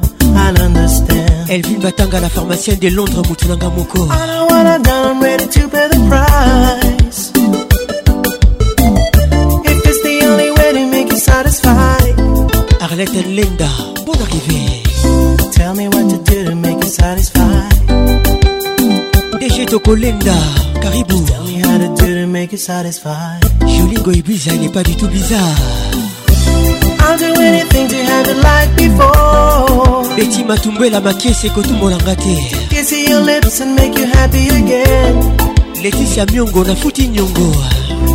[0.53, 1.25] elle understand.
[1.49, 4.05] Elvin Batanga, la pharmacienne de Londres, Moutunanga Moko.
[4.05, 7.31] I don't wanna know, I'm ready to pay the price.
[9.65, 12.19] If it's the only way to make you satisfied.
[12.81, 13.69] Arlette and Linda,
[14.05, 14.81] bon arrivée.
[15.53, 17.81] Tell me what to do to make you satisfied.
[19.39, 20.33] Déjà, Toko Linda,
[20.81, 21.23] Caribou.
[21.23, 23.39] Tell me how to do to make you satisfied.
[23.65, 26.00] Jolie Goy Bizarre, il n'est pas du tout bizarre.
[27.11, 30.03] I'll do anything to have it like before.
[30.15, 32.35] Betty Matumbela Makese Kotumolanga te.
[32.73, 35.15] Kiss your lips and make you happy again.
[35.83, 37.51] Leticia Myongo na Futi Nyongo.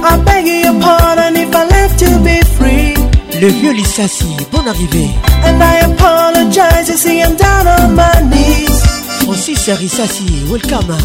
[0.02, 3.40] I'm begging your pardon if I let you be free.
[3.40, 5.10] Le vieux Lissassi, bon arrivé.
[5.44, 8.80] And I apologize, you see I'm down on my knees.
[9.26, 10.96] Francis welcome.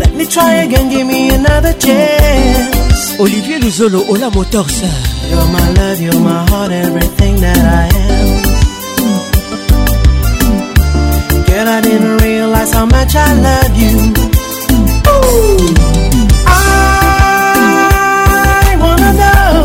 [0.00, 3.20] Let me try again, give me another chance.
[3.20, 4.82] Olivier Luzolo, Ola Motors.
[5.30, 8.42] You're my you you're my heart, everything that I am.
[11.46, 14.12] Girl, I didn't realize how much I love you.
[16.46, 16.48] I
[18.84, 19.56] wanna know,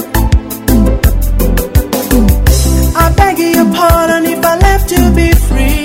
[2.96, 5.84] I beg your pardon if I left you be free.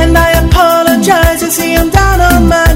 [0.00, 2.69] And I apologize, you see I'm down on my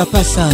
[0.00, 0.48] Capassa.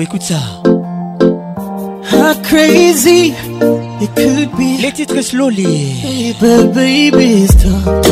[0.00, 0.38] écoute ça.
[2.04, 3.32] How crazy
[4.00, 4.80] it could be.
[4.82, 6.34] Les titres slowly.
[6.40, 8.02] Baby, baby, stop.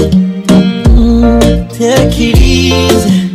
[1.76, 3.30] take it easy.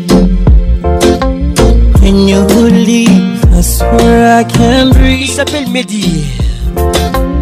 [2.01, 5.21] When you leave, I swear I can breathe.
[5.23, 6.23] Il s'appelle Mehdi.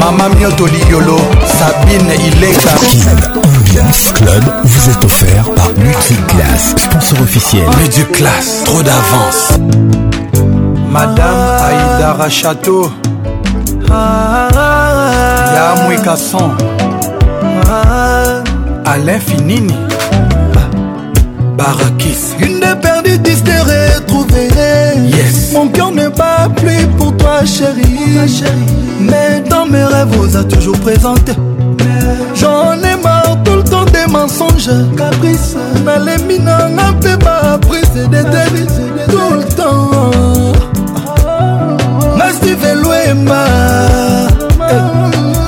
[0.00, 2.70] Mama Mioto Liolo, Sabine Ileka.
[3.36, 7.64] Ambiance Club vous est offert par Multiclass, sponsor officiel.
[8.12, 9.52] classe, trop d'avance.
[10.90, 12.90] Madame Aïdara Château.
[15.54, 15.96] Yamoué
[18.84, 19.72] Alain Finini.
[22.38, 23.42] Une des perdue, dix
[25.54, 27.98] Mon cœur ne pas plus pour toi, chérie.
[29.00, 31.32] Mais dans mes rêves, vous a toujours présenté.
[32.34, 34.68] J'en ai marre tout le temps des mensonges.
[34.98, 35.56] Caprice.
[35.86, 37.58] Mais les mineurs n'ont fait pas
[37.94, 38.68] c'est des délits.
[39.08, 40.12] Tout le temps.
[42.18, 43.46] Ma et Louema.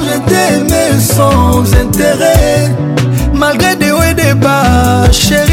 [0.06, 2.72] Je t'aimais sans intérêt.
[3.34, 5.47] Malgré des hauts et des bas, chérie.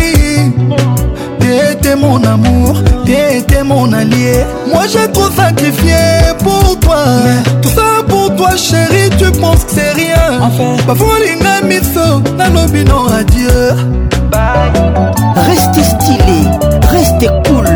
[1.96, 4.44] était mon amour, t'es était mon allié.
[4.68, 5.96] Moi j'ai trop sacrifié
[6.44, 6.98] pour toi.
[7.24, 10.40] Mais tout ça pour toi, chérie, tu penses que c'est rien.
[10.42, 13.74] Enfin, bafolinga miso, nalobi non adieu.
[14.30, 14.72] Bye.
[15.36, 16.50] Restez stylé,
[16.92, 17.68] restez cool,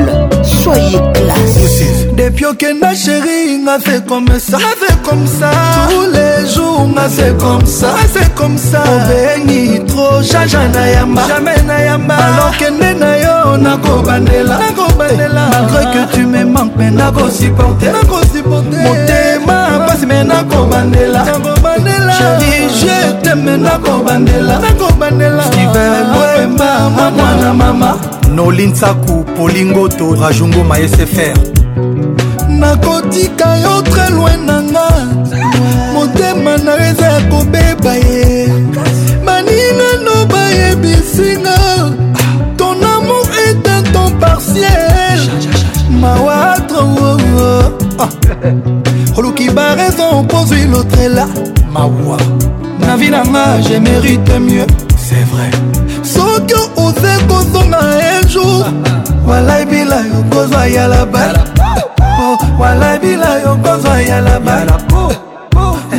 [0.61, 1.57] soyez classe.
[1.57, 2.09] Poussive.
[2.50, 5.52] yokenda sheri nga fait comme ça nga fait comme ça
[5.88, 10.89] tous les jours nga fait comme ça nga fait comme ça obengi tro jaja na
[10.89, 16.89] yamba jamais na yamba alokende na yo nakobandela nakobandela malgré que tu me manques mais
[16.89, 27.54] nakosupporter nakosupporter motema pasi me nakobandela nakobandela chéri je t'aime nakobandela nakobandela steven boema mwana
[27.54, 27.95] mama
[28.36, 31.38] nolinsaku polingoto rajungo maesfr
[32.70, 34.88] nakotika yo tre loin na nga
[35.93, 38.26] motema na yo eza ya kobeba ye
[39.26, 41.55] baninano bayebisinga
[42.59, 45.20] ton amour est un ton partiel
[46.01, 46.78] mawatre
[49.17, 49.53] oluki oh, oh, oh.
[49.53, 51.26] baraison opozwi lotrela
[51.74, 52.20] mawa
[52.80, 54.70] na vi nanga je mérite mieux
[55.07, 55.49] c'est vrai
[56.03, 56.53] soki
[56.86, 57.82] oze kozonga
[58.13, 58.61] un jour
[59.28, 60.09] walaibila ah, ah.
[60.13, 61.43] yo kozwa yalabala
[62.20, 62.28] po
[62.61, 64.57] walabila yo kozwa yalaba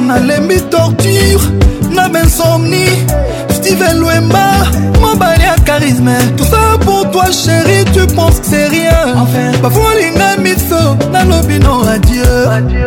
[0.06, 1.40] nalembi torture
[1.94, 2.86] na bensomni
[3.56, 4.46] steven lwemba
[5.00, 9.48] mobali ya charisme tout ça pour toi chéri tu penses que c'est rien enfin.
[9.62, 12.84] bafolinga miso nalobi no adieu, adieu.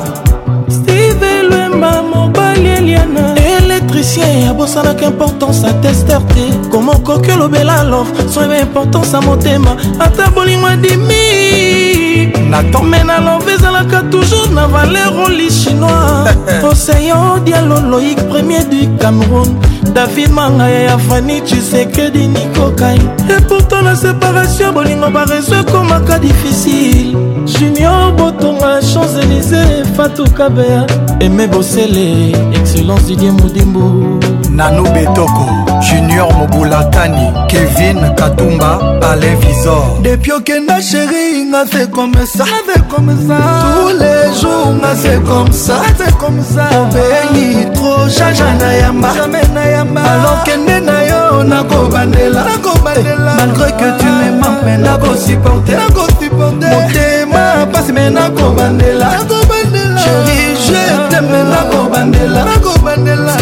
[4.92, 12.32] soki importance atester te koma okoki olobela alor soyeba importance ya motema ata bolingo adimi
[12.50, 16.28] natome na love ezalaka toujours na valer oli chinois
[16.70, 19.56] oseyo dialo loïk premier du cameroun
[19.94, 23.00] david mangaya ya fani tshisekedi nikokai
[23.38, 27.16] epourtant na séparation bolingo bareso ekomaka difficile
[27.46, 30.86] junior botonga champs élysé fatukabea
[31.20, 34.21] eme bosele excellence didie modimbu
[34.56, 35.46] nanu betoko
[35.80, 43.12] junior mobulatani kevin katumba pale visor depuis okenda sheri nga se comme ça c'est comme
[43.28, 43.38] ça
[43.74, 49.08] tous les jours nga se comme ça c'est comme ça obengi trop jaja na yamba
[49.16, 54.64] jamais na yamba alors kende na yo nakobandela nakobandela eh, malgré que tu me manques
[54.66, 63.32] mais nakosupporter nakosupporter motema pasi mais nakobandela nakobandela chéri je t'aime nakobandela nakobandela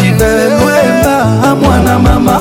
[1.61, 2.39] mwana mama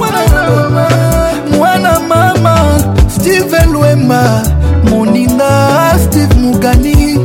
[1.58, 4.42] mwana mama steven lwema
[4.90, 7.18] moninga steve mugani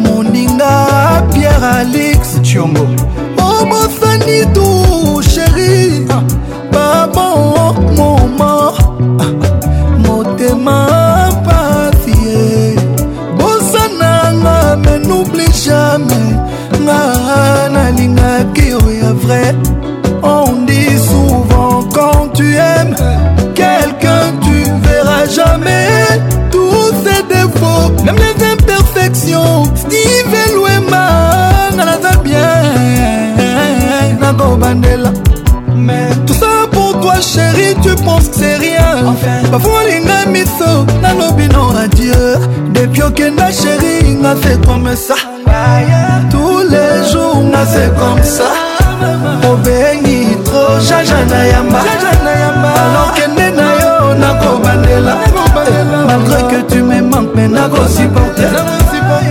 [0.00, 0.88] moninga
[1.34, 2.86] pierre alix chiongo
[3.38, 4.75] obosani oh, tu
[25.26, 26.06] à jamais
[26.50, 29.64] tous ses défauts, même les imperfections.
[29.74, 32.62] Steve Elouema, nanaza bien,
[34.20, 35.12] nako bandela.
[35.74, 39.04] Mais tout ça pour toi, chérie, tu penses que c'est rien.
[39.06, 42.38] Enfin, parfois linga miso, nanobino adieu.
[42.74, 45.14] Depuis okenda chérie, n'a fait comme ça.
[46.30, 48.50] Tous les jours, n'a fait comme ça.
[49.48, 51.80] obengi tro jaja na yamba
[52.82, 53.85] alokende na yo
[54.18, 55.16] nakobandela
[56.06, 58.50] malgré que tu me manques mais nakosupporter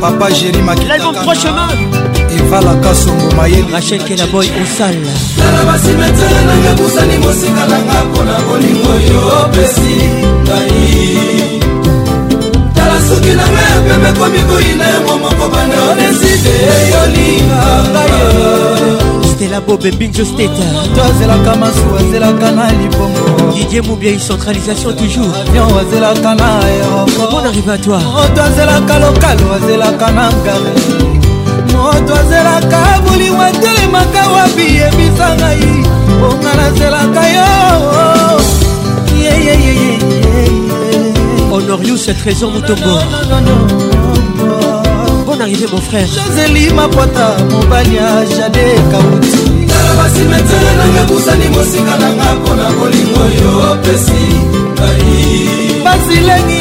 [0.00, 1.68] Papa Géry Makita L'album prochainement
[2.36, 4.96] Eva Lakasongo Mayeli Rachel Kenaboy Osal
[5.38, 9.94] Tala basimetere nanga busani mosika nanga mpona bolingo yo opesi
[10.42, 11.30] ngai
[12.74, 16.52] tala soki nanga ya pembe komi koyina yango moko banda odeside
[16.92, 19.03] yolinga ngai
[19.44, 27.28] stela bobembinjo steteazelaka masu azelaka na libongo didie mobiai centralisation toujours avion azelaka na aéroport
[27.32, 30.74] bon arrive à toi moto azelaka lokalo azelaka na ngare
[31.72, 35.68] moto azelaka bolingo atelemaka wapi yebisa ngai
[36.20, 37.46] ponga nazelaka yo
[41.52, 42.94] honorius trésor motombo
[45.36, 51.94] on arrivait mon frère joseli mapota mobali ya jade kauti ngala basimetere nanga busani mosika
[52.02, 54.22] nanga mpona molingo yo opesi
[54.74, 55.04] ngai
[55.86, 56.58] basilengi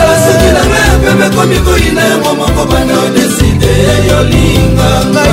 [0.00, 3.72] alasuki nanga ya pembe komi koyina yango moko bana odeside
[4.10, 5.26] yolinganga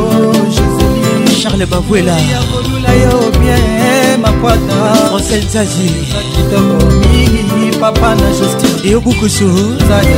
[0.56, 4.76] joseli charles babuela ya kolula yo bien mapota
[5.10, 5.90] francel zazi
[6.36, 7.11] kitoko
[7.80, 10.18] papa na justine eyobukusuzalia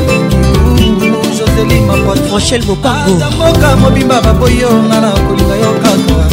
[1.37, 1.95] joselima
[2.31, 6.23] rochel mopangoata ah, mboka mobimba baboyi yo nga na kolinga yo kaka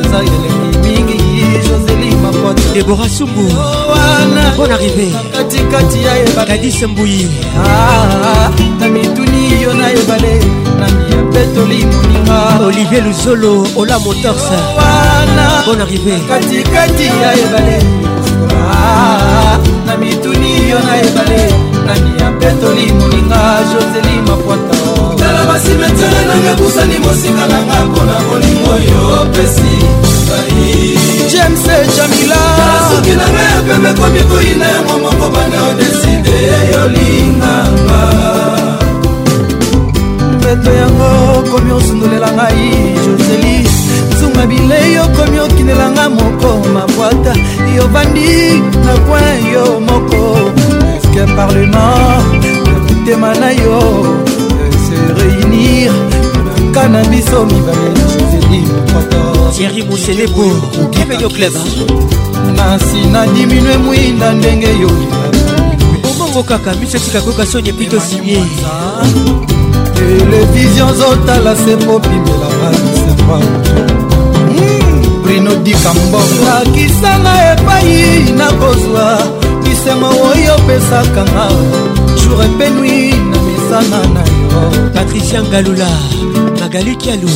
[0.00, 1.16] oza elengi mingi
[1.68, 7.26] joselima pota debora sumbu oh, bon arrivé katikati ya ebakadise mbuyi
[7.66, 8.50] ah,
[8.80, 10.34] na mituni yo na ebale
[10.80, 17.76] na miya betoli moninga olivier luzolo ola motorsa oh, bon arrivé katikati ya ebale
[18.60, 19.55] ah,
[19.96, 21.42] na mituni yo na ebale
[21.86, 23.40] nani ya petoli moninga
[23.72, 24.76] joseli mapwata
[25.18, 29.76] tala basimetere nanga busani mosika nanga mpona bolingo yo opesi
[31.32, 31.64] james
[31.96, 32.38] jamila
[32.90, 36.32] soki nanga ya pembe komi koyina yango moko banda odeside
[36.72, 38.00] yolinganga
[40.38, 41.08] mpeto yango
[41.50, 42.72] komi osundolela ngai
[43.08, 43.85] joseli
[44.18, 47.32] zunga bilei okomi okindelanga moko mabwata
[47.76, 50.20] yovandi na kwin yo moko
[50.96, 53.78] eske parlement ekutema na yo
[54.84, 55.92] se réunir
[56.74, 58.60] kaka na biso mibale joseli
[58.92, 60.44] mokototieri moselebo
[60.92, 61.54] bienvenu au club
[62.56, 64.90] na nsina diminue mwinda ndenge yo
[66.10, 68.40] obongo kaka miso etika koyoka sonye pito simie
[69.94, 73.38] televizio zotala se popimela banisepa
[75.40, 79.18] marino dikambongakisanga epai nakozwa
[79.68, 81.48] lisemo oyo opesakanga
[82.22, 85.88] jour epenui na misana na yo patricia ngalula
[86.60, 87.28] magali kialu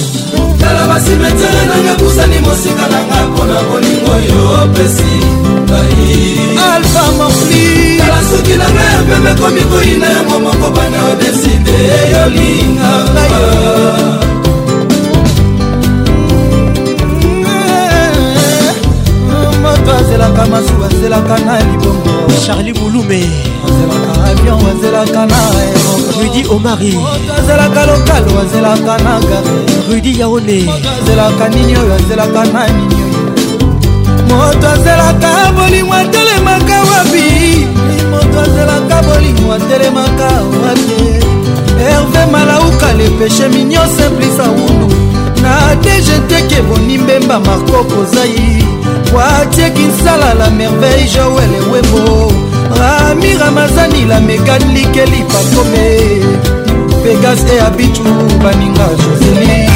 [0.60, 5.14] tala basimetere nanga kusani mosika nanga mpona bolingo yo opesi
[5.64, 6.14] ngai
[6.74, 11.78] alfa mofli tala soki nanga ya pembe komi koyina yango moko bana odeside
[12.12, 12.90] yolinga
[20.10, 22.10] azelaka masuwa azelaka na libongo
[22.46, 23.22] charli bulume
[23.64, 25.40] azelaka avion azelaka na
[26.18, 26.94] rudi omari
[27.38, 29.54] azelaka lokalo azelaka na gare
[29.88, 30.58] rudi yaone
[30.98, 33.02] azelaka nini oyo azelaka na nini
[34.30, 37.66] moto azelaka bolimo atelemaka wapi
[38.10, 40.26] moto azelaka bolimo atelemaka
[40.62, 41.04] wapi
[41.78, 44.88] herve malauka lepeshe minio simplisa wundu
[45.42, 48.69] na dgtke bonimbemba marko kozai
[49.10, 52.28] Poitiers Kinsala la merveille Joël et Wembo
[52.78, 58.04] Rami Ramazani la mégane Likeli Pakome Vegas et Abitou
[58.42, 59.66] Baninga Joseli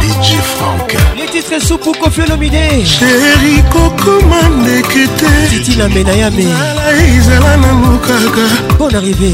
[0.00, 7.98] DJ Frank Les titres soupou kofiolomide Chéri kokoma ndekete Titi la menayame Ala ezala nango
[7.98, 9.32] kaka Bon arrivé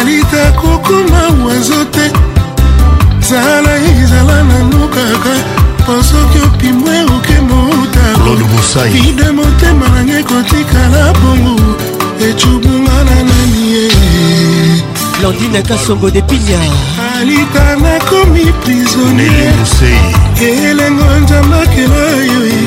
[0.00, 2.10] Alita kokoma oiseau te
[3.28, 5.57] Zala ezala nango kaka
[5.88, 11.54] pense que opimwe oke motabide motema nange kotikala bongo
[12.28, 13.84] ecubunga na nani ye
[15.22, 16.60] landine kasongo de pinya
[17.18, 19.62] alita nakomi prisonnier
[20.62, 22.58] elengo nzambakela yoi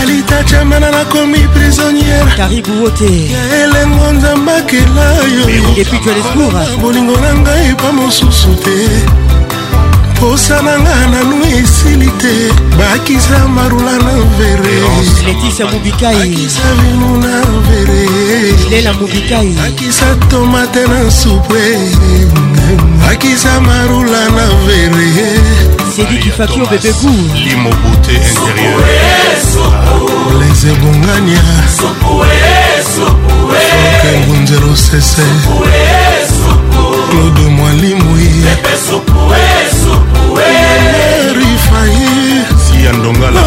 [0.00, 5.06] alitachamana nakomi prisonnière karibu ote ya elengo nzambakela
[5.36, 9.25] yo bolingo na ngai epa mosusu te
[10.20, 12.36] posa na nga nanu esili te
[12.78, 21.62] bakisa marula na mvereletisia mobikaiakisa vinu na mverelela mobikai akisa tomate na supe
[23.10, 25.28] akisa marula na mvere
[25.96, 27.10] sedikifakio bebegu
[27.46, 28.80] limobute intérieur
[30.40, 31.44] les ebongania
[34.02, 35.24] kengunzero sese
[37.10, 38.26] claude mwalimui
[41.76, 43.40] trahi si ya ndongala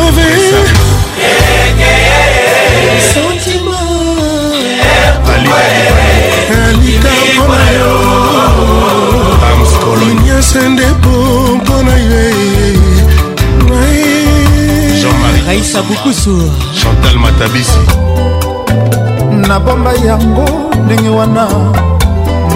[6.54, 7.96] alikapona yo
[10.12, 11.10] inyasende po
[11.56, 12.34] mpona ye
[15.48, 17.80] raisa bukusu chantal matabisi
[19.48, 20.50] nabomba yango
[20.86, 21.48] ndenge wana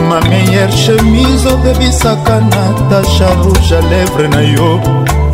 [0.09, 4.69] ma meilleure chemise obebisaka natasha rouge a lèvre na yo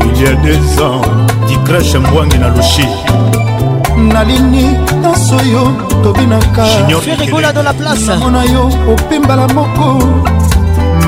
[0.05, 1.01] il y a des ans
[1.47, 2.87] dicrache mbwangi na loshi
[4.13, 4.63] nalini
[5.01, 5.71] nyonso yo
[6.03, 8.63] tobinakaamona yo
[8.93, 9.87] opembala moko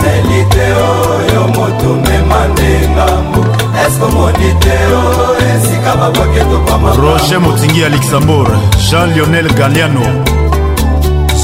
[7.01, 8.51] roger motingi ya luxembourg
[8.89, 10.01] jean lionel galiano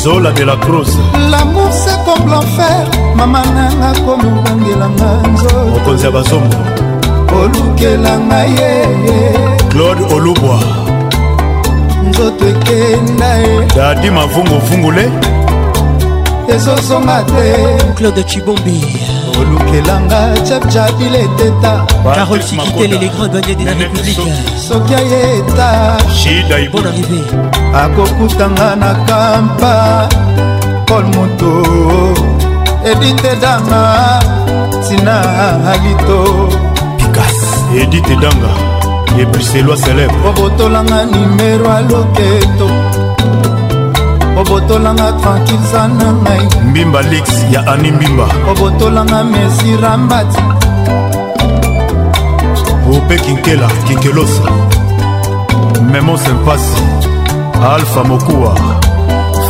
[0.01, 0.97] zola de la crose
[1.29, 6.57] lamour c'est comme l'enfer mama nanga komobangelanga nzo mokonzi ya bazombo
[7.41, 8.87] olukelanga ye
[9.69, 10.59] claude olubwa
[12.15, 15.05] nzoto ekenda ye dadi mavunguvungule
[16.55, 17.45] ezozonga te
[17.97, 18.77] claude chibombi
[19.39, 20.19] olukelanga
[20.49, 21.73] chapchapile teta
[22.15, 24.35] carol sikitele les grands douaniers de la république
[24.67, 25.97] soki ayeta
[26.71, 27.21] bon arrivé
[27.83, 30.09] akokutanga na kampa
[30.87, 31.51] paul moto
[32.91, 33.83] edite danga
[34.87, 35.17] tina
[35.71, 36.29] alito
[36.97, 37.37] pikas
[37.81, 38.74] edite danga
[39.19, 42.67] epuselwa célèbre obotolanga nimero aloketo
[44.39, 50.43] obotolanga tranquilza na ngai mbimba lix ya ani mbimba obotolanga mesi rambati
[52.95, 54.43] ope kinkela kinkelosa
[55.91, 56.83] memo sempasi
[57.73, 58.55] alpha mokuwa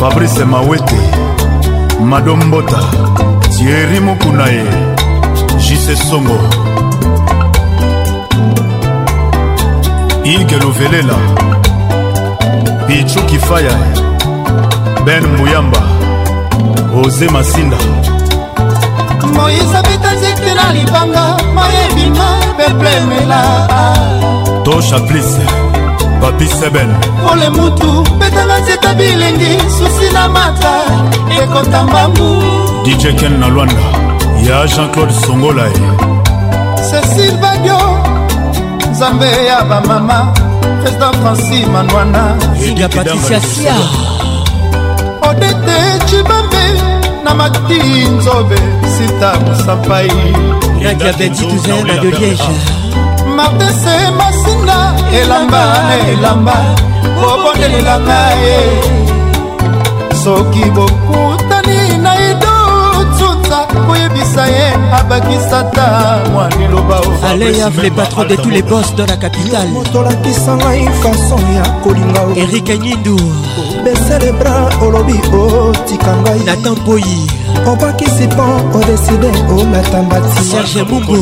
[0.00, 0.98] fabrice mawete
[2.04, 2.78] madombota
[3.48, 4.64] tieri mokuna ye
[5.58, 6.38] jise songo
[10.34, 11.14] ike luvelela
[12.86, 13.70] pichu kifaya
[15.06, 15.78] ben muyamba
[17.04, 17.76] oze masinda
[19.34, 22.28] moise bitanziki na libanga mayebima
[22.58, 23.40] peplemela
[24.64, 25.32] tosha plis
[26.20, 26.90] papi seben
[27.26, 27.88] pole mutu
[28.20, 30.72] betanga nzeta bilengi susi na mata
[31.42, 32.42] ekota mbambu
[32.84, 33.82] dj ken na lwanda
[34.50, 35.80] ya jean-claude songolae
[36.90, 37.95] cecil badio
[38.96, 40.32] nzambe ya bamama
[40.82, 42.36] président franci manwana
[42.76, 43.74] ya patricia sia
[45.30, 46.64] odete cibambe
[47.24, 47.82] na mati
[48.16, 48.56] nzobe
[48.96, 50.10] sita mosampai
[50.82, 52.52] nadia bentituzer na de liège
[53.36, 56.54] martese masinga elamba na elamba
[57.20, 58.58] bobondelelanga ye
[60.24, 61.25] soki boku
[64.46, 65.86] na ye abakisata
[66.32, 67.00] mwa liloba
[67.30, 72.22] aleyaf le patron de tous les boss dans la capitale motolakisa ngai fason ya kolinga
[72.42, 73.16] erik nyindu
[73.84, 74.56] besele bra
[74.86, 77.18] olobi otika ngai natan mpoyi
[77.70, 78.46] obakisi mpo
[78.78, 81.20] odeside olata mbati serge mungu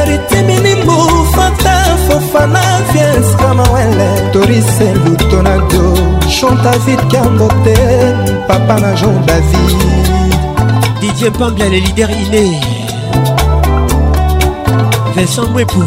[0.00, 0.96] eritiminimbu
[1.34, 1.74] fata
[2.06, 2.62] fofana
[2.92, 5.84] vieskamawele torise lutonadio
[6.40, 7.74] chanta vid kiambokte
[8.48, 9.91] papa na jean david
[11.02, 12.52] Didier Pambia, le leader inné.
[15.16, 15.82] Vincent Mwepou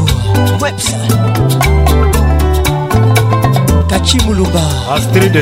[0.62, 0.94] Weps.
[3.88, 4.18] Kachi
[4.94, 5.42] Astrid de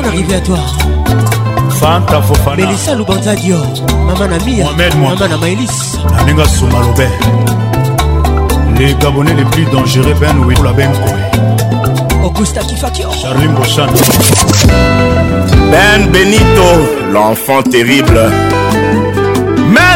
[0.00, 0.56] On arrive à toi.
[1.78, 2.56] Fanta Fofana.
[2.56, 3.56] Mélissa Loubanzadio...
[4.06, 4.64] Maman Amia.
[4.98, 5.98] Maman Amaelis.
[6.16, 7.04] Naninga Soumalobe.
[8.78, 10.72] Les Gabonais les plus dangereux, Ben oui, la
[12.26, 13.10] Augusta Kifakio.
[13.20, 13.86] Charlie Mbochan.
[15.70, 18.18] Ben Benito, l'enfant terrible.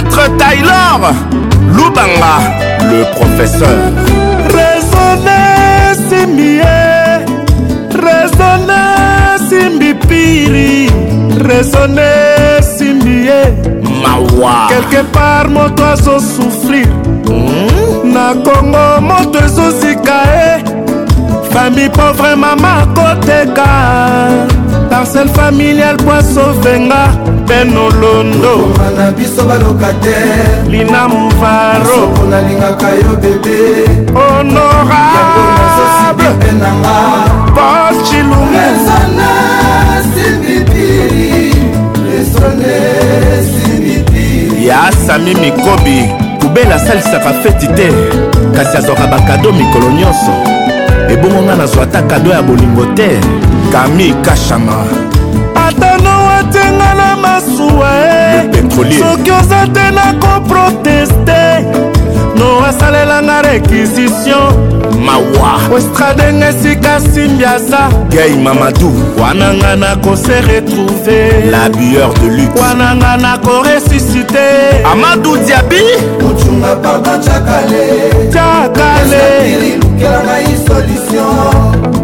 [0.05, 1.13] Maître Taylor
[1.73, 2.37] Lubanga,
[2.91, 3.69] le professeur.
[4.53, 6.61] Raisonnez Simie,
[7.91, 10.89] raisonnez Simbipiri,
[11.41, 13.31] raisonnez Simie.
[14.03, 14.69] Mawa.
[14.69, 16.87] Quelque part, moto azo souffrir.
[17.27, 18.13] Mm?
[18.13, 20.23] Na Congo, moto ezozika
[20.59, 20.65] e.
[21.51, 23.65] Famille pauvre, mama koteka.
[24.91, 27.24] Parcelle familiale, poisson venga.
[27.47, 36.97] beno londo na biso balokatère lina mvaro nalingaka yo bebe honorablenanga
[37.57, 39.29] pol chilumezana
[40.12, 40.89] simiti
[42.07, 42.77] lesone
[43.53, 44.25] simiti
[44.66, 46.09] ya sami mikobi
[46.41, 47.93] kubela asalisaka feti te
[48.57, 50.33] kasi azwaka bakado mikolo nyonso
[51.09, 53.21] ebongo ngai nazwa ata kado ya bolingo te
[53.73, 54.85] kami kashama
[55.66, 58.44] atano atenga na masuwa eh.
[58.98, 61.65] soki oza te nakoproteste
[62.39, 64.52] no asalelanga rekisitio
[65.05, 68.93] mawa westradeng esika simbiasa gay mamadu
[69.23, 75.85] wana nga nakose retrouve la bueur de lux wana nga nakoresusite amadu diabi
[76.31, 77.85] otunga pardon cakale
[78.31, 79.24] cakale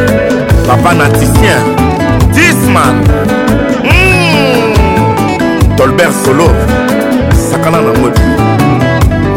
[0.68, 1.60] papa naticien
[2.34, 3.04] disman
[5.76, 6.50] tolbert solo
[7.50, 8.22] sakana na modi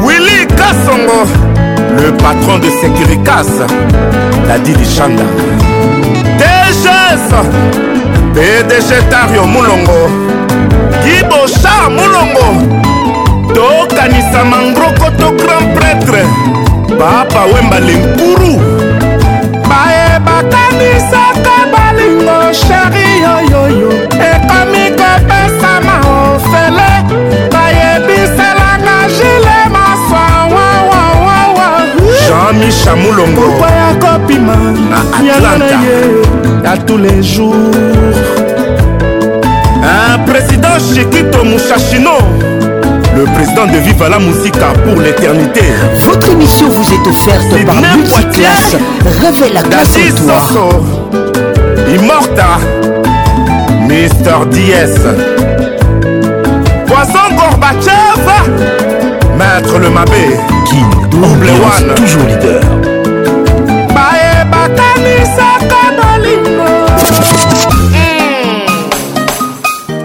[0.05, 1.19] willi kasongo
[2.01, 3.47] le patron de sécuricas
[4.49, 5.25] dadidi chanda
[6.39, 7.33] dgs
[8.35, 10.01] pdg tario mulongo
[11.05, 12.49] gibochar mulongo
[13.55, 16.23] tokanisa mangroko to grand prêtre
[16.99, 18.53] papa wemba lenkuru
[19.69, 23.89] baye bakanisaka balingo shari yoyoyo
[24.33, 26.04] ekomi kopesama
[32.27, 34.57] jean-mi chamulongo pourkua yakopima
[35.23, 35.99] nyanga na ye
[36.65, 38.03] ya tous les jours
[40.13, 42.13] un président chikito mushashino
[43.17, 45.61] le président de Viva la Musica pour l'éternité.
[46.05, 48.77] Votre émission vous est offerte est par Multiclass.
[49.23, 50.37] Révèle la classe en toi.
[50.41, 50.85] Soso,
[51.97, 52.59] Immorta,
[53.87, 54.99] Mister DS,
[56.89, 58.74] Poisson Gorbatchev.
[59.35, 60.39] maître le mabé
[61.11, 63.91] double one, toujours leader hmm.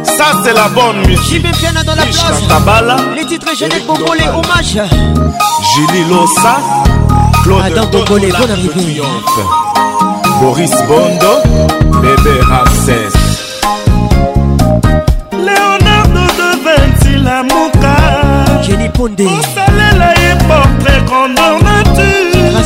[0.03, 4.27] ça c'est la bonne musique bien dans la place Tabala les titres Jeannette pour les
[4.27, 4.81] hommages
[5.75, 6.57] Julie Lossa
[7.43, 9.01] Claude Adam Bongolé bonne arrivée
[10.41, 13.18] Boris Bondo Bébé Ramsès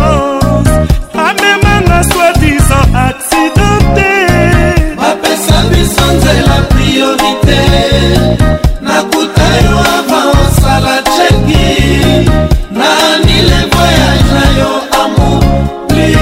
[0.00, 0.94] violence
[1.24, 2.74] amema na swadiso
[3.08, 4.10] aksidante
[5.00, 7.58] bapesa biso nzela priorité
[8.86, 11.84] nakuta yo ava osala cheki
[12.80, 14.70] nanile voyage na yo
[15.00, 16.18] amopli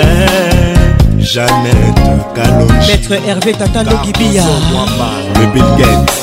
[0.00, 0.78] eh,
[1.18, 1.98] janet
[2.36, 4.44] kalonji maître hervé tatando gibia
[5.40, 6.18] le bill gates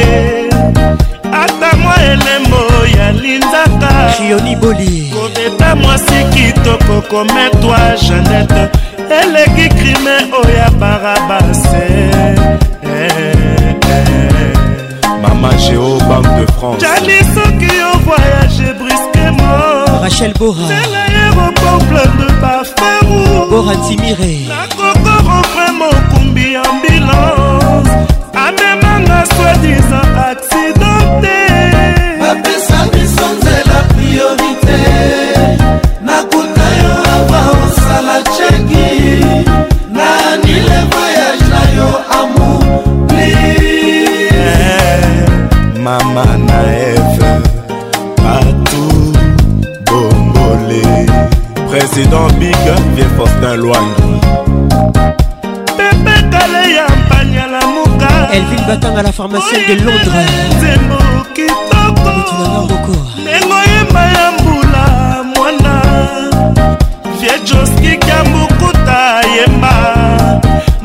[1.43, 2.57] ata mwa elembo
[2.97, 7.77] ya linzaka kioni boli kobeta mwasi kitoko kometwa
[8.07, 8.69] janete
[9.23, 11.77] eleki crime oya oh, barabase
[12.83, 14.57] eh, eh, eh.
[15.21, 18.48] mama géo banque de france jali soki yo voyage
[20.09, 20.67] Rachel Bora
[23.49, 27.91] Bora Timire nakoko repre mokumbi ambulance
[28.33, 31.41] amemanga swadisa accident te
[32.21, 34.79] bapesa biso nzela priorité
[36.01, 39.11] nakuta yo ava osala cheki
[39.93, 43.37] nanile voyage na yo amupli
[45.83, 46.78] mama na ye
[51.91, 52.55] président big
[52.95, 54.07] vie fortin lwangi
[55.77, 60.99] pepekale ya mpanyala moka elvin batanga la pharmacienne de londres nzembo
[61.35, 62.11] kitoko
[63.21, 64.85] ndenge oyemba ya mbula
[65.33, 65.75] mwana
[67.19, 68.99] vie joskika mokuta
[69.35, 69.73] yemba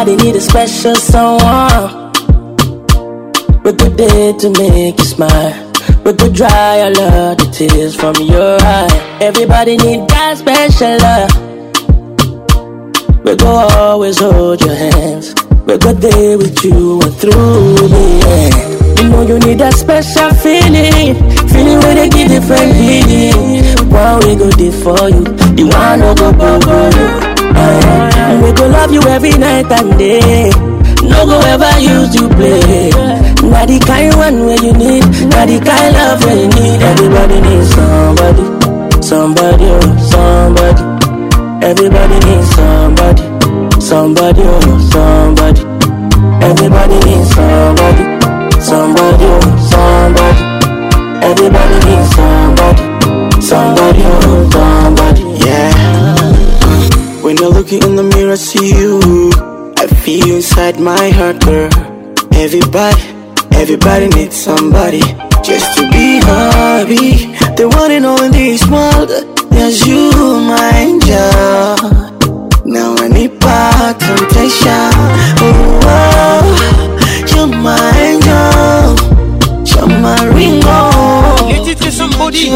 [0.00, 2.12] Everybody need a special someone
[3.64, 5.52] With good day to make you smile
[6.06, 11.36] With good dry I love the tears from your eye Everybody need that special love
[13.26, 13.46] We go
[13.76, 15.34] always hold your hands
[15.66, 18.06] But good day with you and through the
[18.38, 18.54] end
[19.00, 21.14] you know you need that special feeling,
[21.48, 23.64] feeling where they give different healing.
[23.88, 25.24] One we go there for you,
[25.56, 26.90] the one who go bubble
[27.24, 27.29] you.
[27.62, 30.50] And we go love you every night and day.
[31.04, 32.88] No go ever use you play.
[33.50, 36.78] Not the kind one where you need, not the kind love where you need.
[36.90, 38.44] Everybody needs somebody,
[39.02, 40.82] somebody, oh, somebody.
[41.66, 43.22] Everybody needs somebody,
[43.82, 45.60] somebody, oh, somebody.
[46.48, 48.02] Everybody needs somebody,
[48.68, 50.40] somebody, oh, somebody.
[51.30, 52.82] Everybody needs somebody,
[53.42, 54.69] somebody, oh, somebody.
[57.30, 58.98] When I look in the mirror, I see you.
[59.78, 61.70] I feel you inside my heart, girl.
[62.34, 63.00] Everybody,
[63.52, 64.98] everybody needs somebody
[65.44, 67.30] just to be happy.
[67.54, 69.10] The one and all in this world,
[69.52, 70.10] yes, you,
[70.50, 71.78] my angel.
[72.64, 74.90] Now I need part temptation.
[75.38, 77.90] Oh, oh, you're my
[79.54, 80.89] angel, you're my ring.
[81.74, 82.50] titre somebody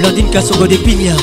[0.00, 1.22] Blandine Kassongo des Pignards.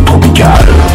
[0.21, 0.90] we got it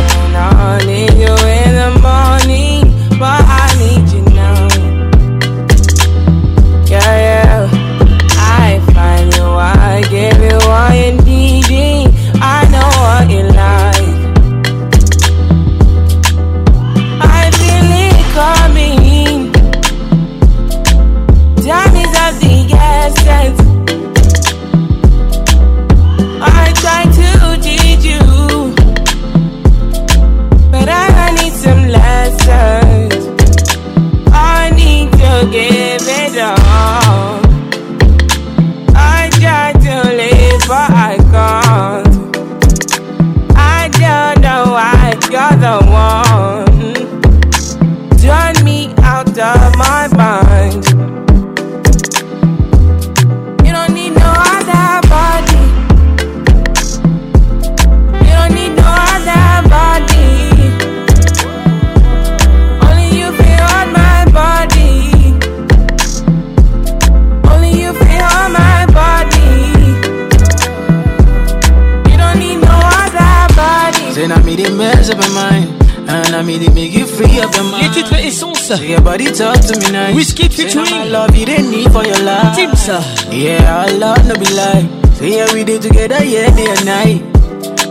[82.88, 84.86] Yeah, I love no be like
[85.20, 87.22] yeah, we do together, yeah, day and night.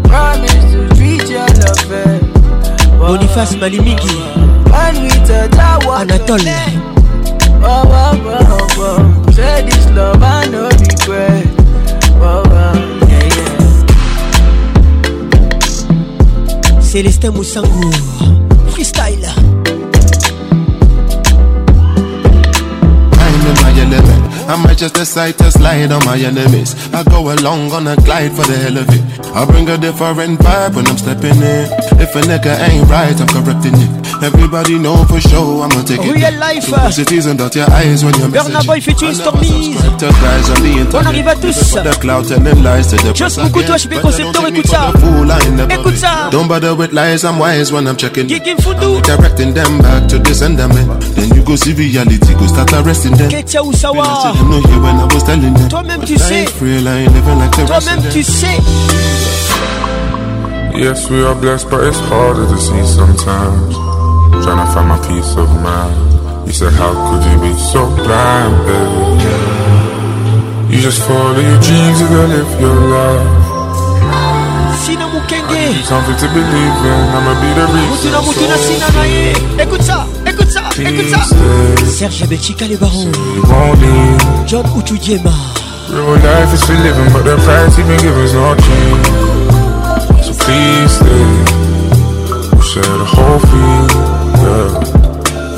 [0.05, 4.13] Promise to treat your love Boniface Malimingi
[4.69, 6.61] Anatole
[7.65, 9.31] Oh, oh, oh, oh, oh.
[9.33, 11.62] Say this love, I no regret
[16.93, 19.25] Freestyle
[23.17, 26.75] I'm in my element I might just decide to slide on my enemies.
[26.93, 29.01] I go along on a glide for the hell of it.
[29.35, 31.67] I bring a different vibe when I'm stepping in.
[32.03, 34.02] If a nigga ain't right, I'm correcting it.
[34.23, 36.15] Everybody know for sure I'ma take it.
[36.15, 36.63] Real life.
[36.97, 38.67] It isn't dot your eyes when you're messaging.
[38.67, 39.75] Boy featuring Stormy.
[40.95, 41.75] Bon arrive à tous.
[43.15, 44.93] Just beaucoup toi, je concepteur, écoute ça.
[45.75, 46.29] Écoute ça.
[46.31, 48.29] Don't bother with lies, I'm wise when I'm checking.
[48.29, 49.01] Gigging Fundu.
[49.03, 50.87] Directing them back to the sender man.
[51.17, 53.29] Then you go see reality, go start arresting them.
[53.29, 54.05] Ketia Usawa.
[54.07, 55.69] I know you when I was telling them.
[55.69, 56.45] Toi-même tu sais.
[57.67, 58.61] Toi-même tu sais.
[60.77, 63.77] Yes, we are blessed, but it's harder to see sometimes
[64.43, 66.47] trying to find my peace of mind.
[66.47, 68.55] You said, How could you be so blind,
[70.71, 73.41] You just follow your dreams, you go live your life.
[74.83, 78.57] Sina mukenge something to believe in, I'ma be the reason Mutina, mutina,
[81.87, 83.13] sina Serge Belchika le baron
[84.45, 85.31] John Uchudiema
[85.89, 90.33] Real life is for living, but the price you've been given is not cheap So
[90.45, 91.31] please stay,
[92.57, 94.12] we share the whole field.
[94.43, 94.67] Yeah.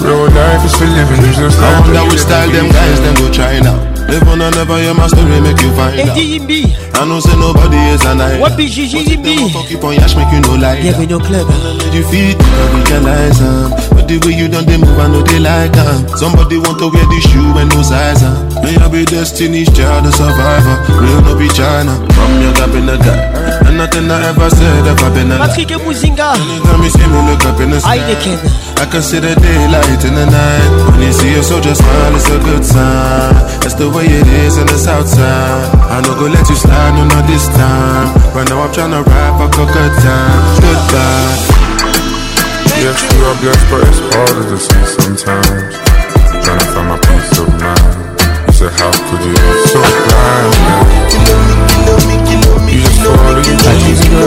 [0.05, 3.33] Real life is for living, you just I wonder which style them guys then go
[3.33, 3.81] try now.
[4.13, 6.93] Live on or never, yeah, my story make you find out.
[6.95, 8.39] I know say nobody is an eye.
[8.39, 9.35] What be Gigi be?
[9.51, 11.51] Fuck you on yash, make you no Yeah, we no club.
[11.91, 13.75] You feet, we realize um.
[13.91, 16.07] But the way you done, they move, I know they like um.
[16.15, 18.39] Somebody want to wear this shoe and no size um.
[18.63, 20.77] May I be destiny's child, a survivor.
[21.03, 21.99] Real no be China.
[22.15, 23.43] From your cup in the guy.
[23.67, 25.51] And nothing I ever said, ever been a lie.
[25.51, 26.39] Patrick Mouzinga.
[26.39, 27.99] Anytime you see me look up in the sky.
[28.75, 30.71] I can see the daylight in the night.
[30.95, 33.35] When you see a soldier smile, it's a good sign.
[33.63, 35.63] That's the way it is in the south side.
[35.91, 36.84] I no go let you slide.
[36.85, 38.09] ride, no, not this time.
[38.37, 40.43] Right now I'm tryna ride for coca time.
[40.61, 41.53] Goodbye.
[42.83, 45.73] Yes, you are blessed, but it's harder to see sometimes.
[46.45, 48.01] Tryna find my peace of mind.
[48.47, 50.85] You said, how could you look so blind?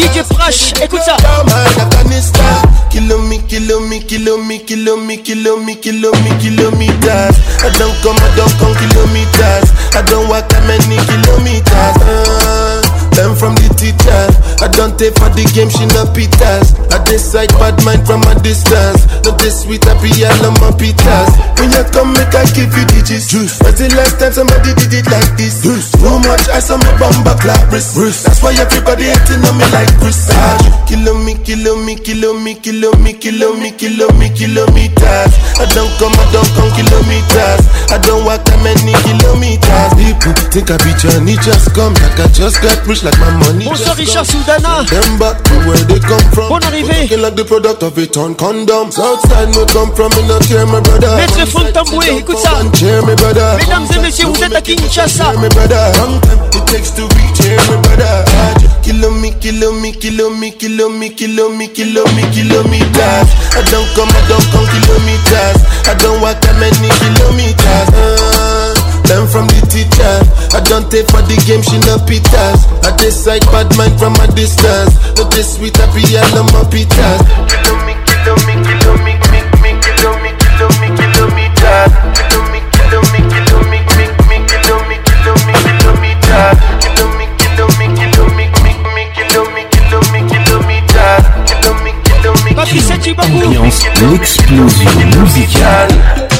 [0.00, 1.16] Kilo écoute ça.
[2.90, 9.70] Kilomi, kilomi, kilomi, I don't come, I don't come kilometers.
[9.94, 11.96] I don't walk that many kilometers.
[11.96, 12.89] Uh.
[13.16, 14.22] Them from the teacher.
[14.62, 16.74] I don't take for the game, she not pitas.
[16.94, 19.02] I decide bad mind from a distance.
[19.26, 21.30] Not this sweet, I be all on my pitas.
[21.58, 23.26] When you come, make I give you digits.
[23.30, 23.58] Juice.
[23.58, 25.62] But the last time somebody did it like this.
[25.62, 25.90] Juice.
[25.98, 27.98] Too much ice on my bumper clap wrist.
[27.98, 28.30] wrist.
[28.30, 30.30] That's why everybody hating on me like Chris.
[30.86, 35.32] Kilo me, kilo me, kilo me, kilo me, kilo me, kilo me, kilometers.
[35.58, 37.62] I don't come, I don't come kilometers.
[37.90, 39.90] I don't walk that many kilometers.
[39.98, 42.99] People think I be Johnny, just come like I just got pushed.
[43.00, 43.64] rich like my money.
[43.64, 44.84] Bonsoir Richard Soudana.
[44.90, 45.32] Remember
[45.66, 46.48] where they come from.
[46.48, 47.08] Bonne arrivée.
[47.16, 48.90] like the product of it on condom.
[48.92, 51.16] Southside no come from, in not chair, my brother.
[51.16, 52.52] Maître Fontamoué, écoute ça.
[52.78, 53.56] Cheer, my brother.
[53.58, 55.32] Mesdames et messieurs, vous êtes à Kinshasa.
[55.40, 55.80] my brother.
[55.98, 58.24] Long time it takes to reach here, my brother.
[58.82, 63.30] Kilo me, kilo me, kilo me, kilo me, kilo me, kilo me, kilometers.
[63.56, 65.60] I don't come, I don't come kilometers.
[65.86, 67.88] I don't walk that many kilometers.
[67.94, 68.59] Uh.
[69.10, 70.14] learn from the teacher.
[70.54, 72.58] I don't take for the game, she no pitas.
[72.86, 74.94] I just bad mind from a distance.
[75.18, 77.18] But this sweet happy, I love my pitas.
[93.10, 96.38] Ambiance, l'explosion musicale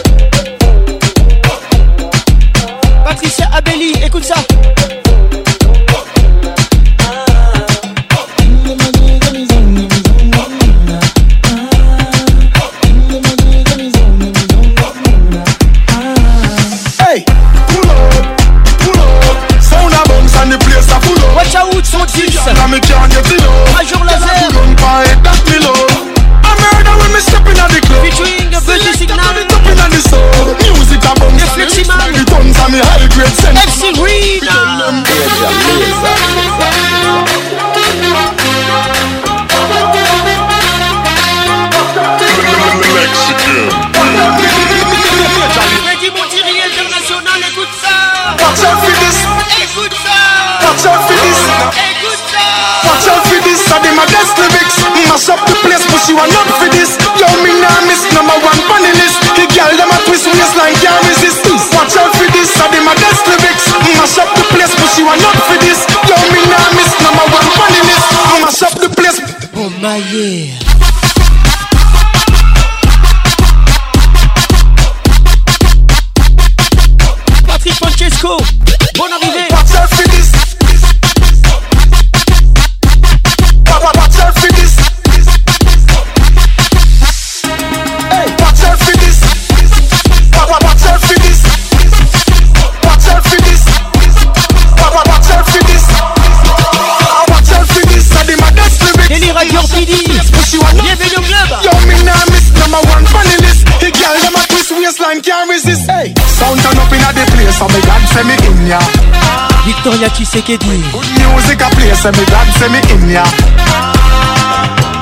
[109.91, 113.27] Victoria Tshisekedi Good music a play, say me dad say me in ya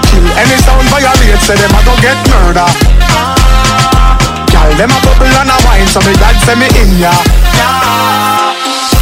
[0.08, 2.64] Kill any sound violate, say them a go get murder
[4.48, 7.12] Gal, them a bubble and a wine, so me dad say me in ya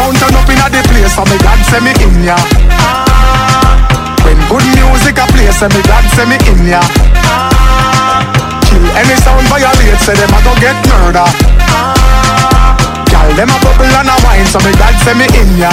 [0.00, 2.36] sound turn up in a the place, so me God send me in ya.
[4.24, 6.80] When good music a play, so me God send me in ya.
[8.66, 11.28] Kill any sound violate, say them a go get murder.
[13.12, 15.72] Girl, them a bubble and a wine, so me God send me in ya.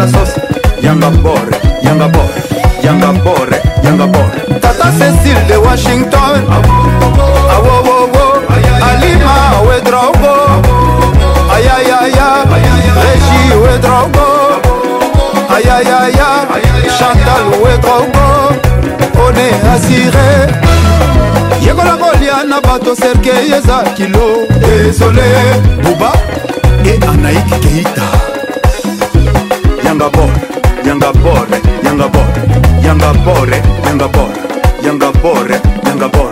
[0.00, 0.40] la sauce
[0.82, 2.38] yanga bore yanga bore
[2.82, 6.36] yanga bore yanga bore tata cécile de washington
[7.54, 8.26] awowowo
[8.90, 9.36] alima
[9.68, 10.34] wedrogo
[11.54, 12.28] ayayaya
[13.04, 14.26] régi wedrogo
[15.56, 16.28] ayayaya
[16.98, 18.24] chantal wedrogo
[19.26, 20.30] one asire
[21.64, 24.26] yekola kolia na bato serke yeza kilo
[24.60, 25.30] desole
[25.82, 26.12] buba
[26.90, 28.09] e anaiki keita
[30.90, 32.40] yanga borre, yanga borre,
[32.86, 34.30] yanga borre, yanga borre,
[34.84, 36.29] yanga borre, yanga borre.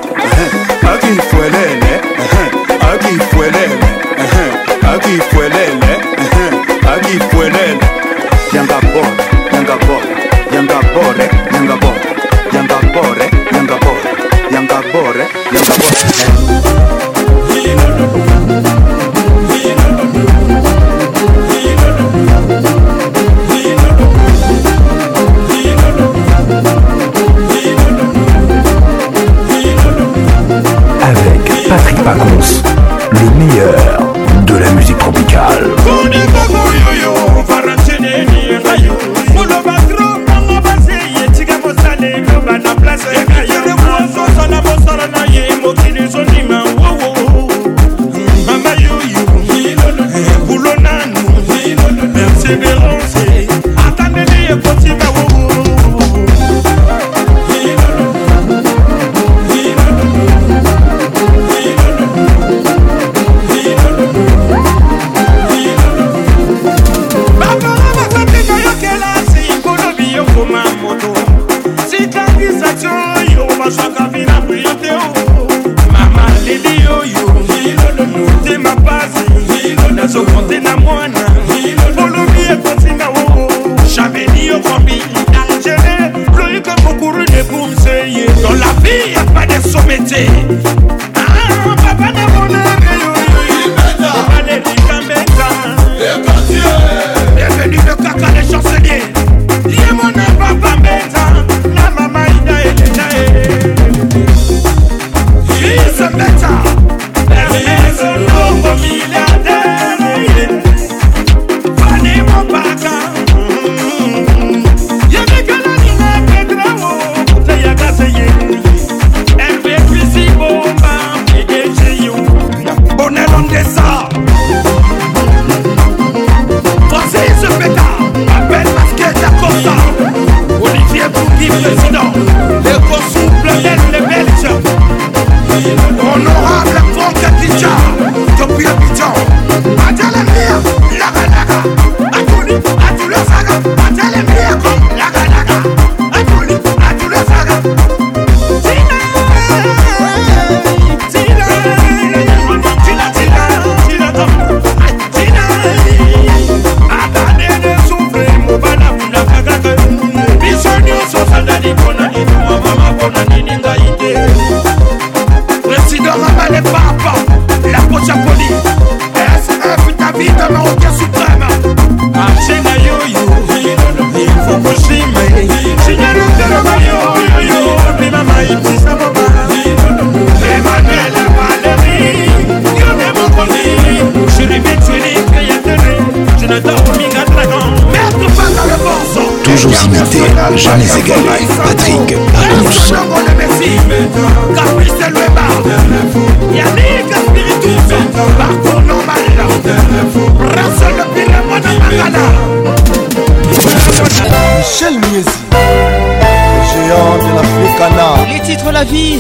[208.90, 209.18] vie.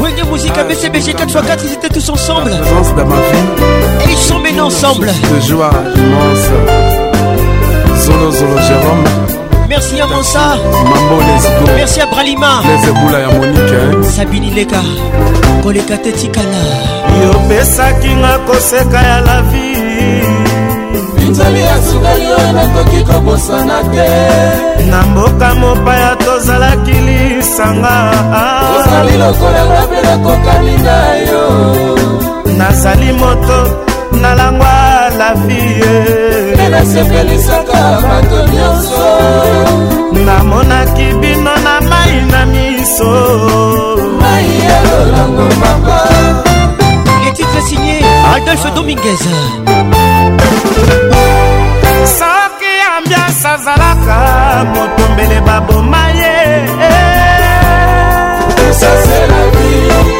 [0.00, 2.50] Wenge Musique, ABCBG ah, 4x4, ils étaient tous ensemble.
[2.50, 4.10] La présence dans ma vie.
[4.10, 5.06] Ils sont menés ensemble.
[5.06, 6.48] De joie immense.
[8.00, 9.04] Zolo Zolo Jérôme.
[9.68, 10.56] Merci à Mansa.
[10.84, 11.72] Mambo Lesgo.
[11.76, 12.60] Merci à Bralima.
[12.64, 14.06] Les Eboula ya Monique.
[14.10, 14.82] Sabini Leka.
[15.62, 16.62] Koleka Tetikana.
[17.22, 20.43] Yo Besa Kinga Koseka ya la vie.
[21.34, 24.10] nzambi asukali oyo nakoki kobosana te
[24.90, 27.94] na mboka mopaya tozalaki lisanga
[28.74, 30.98] ozali lokola nga mpe nakokani na
[31.28, 31.44] yo
[32.58, 33.58] nazali moto
[34.22, 34.76] nalangwa
[35.18, 35.94] la vie
[36.54, 39.10] mpe nasepelisaka bato nyonso
[40.26, 43.12] namonaki bino na mai na miso
[44.20, 46.53] mai ya lolango mama
[48.34, 49.20] Adolphe Dominguez
[52.18, 56.42] soki ambiance azalaka motombele baboma ye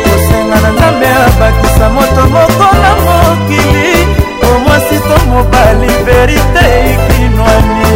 [0.05, 4.07] kosenga na nzambe abakisa moto moko na mokili
[4.47, 7.89] omwasi to mobali verite ikinwani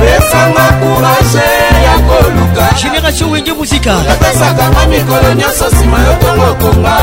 [0.00, 1.42] pesanga courage
[1.86, 6.96] ya koluka génération wenge muzika napesakanga mikolo nyonso nsima yo tongo konga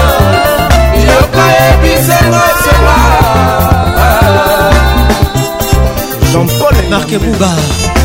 [1.07, 2.97] yoka ebisenga sewa
[6.31, 7.53] jean-paul marke buba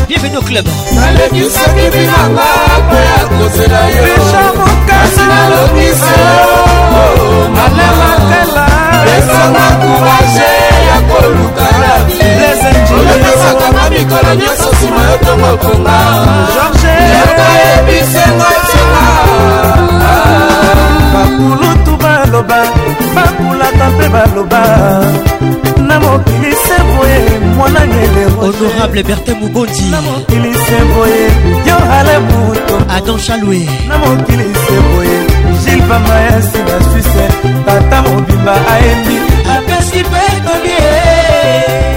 [0.07, 2.47] bienvenu club nalekisaki binanga
[2.85, 4.15] mpo ya kozela yo
[5.29, 6.19] nalobiso
[7.55, 8.76] malamatela
[9.07, 10.51] opesanga kuraje
[10.89, 15.97] ya koluka na biolopesaka na mikolo nyonso nsima yo ntongo konga
[17.13, 20.13] yoka yebisenga ntina
[21.13, 22.59] bakulutu baloba
[23.15, 24.61] bakulaka mpe baloba
[25.87, 27.79] na mokili se boye mwana
[28.39, 31.23] honorable bertin mobondi na mokili se boye
[31.67, 35.26] yo ale moto adam chalwe na mokili se boye
[35.65, 37.25] gil bamayasi na suse
[37.65, 39.17] tata mobimba ayebi
[39.55, 40.87] apesi mpe ekolie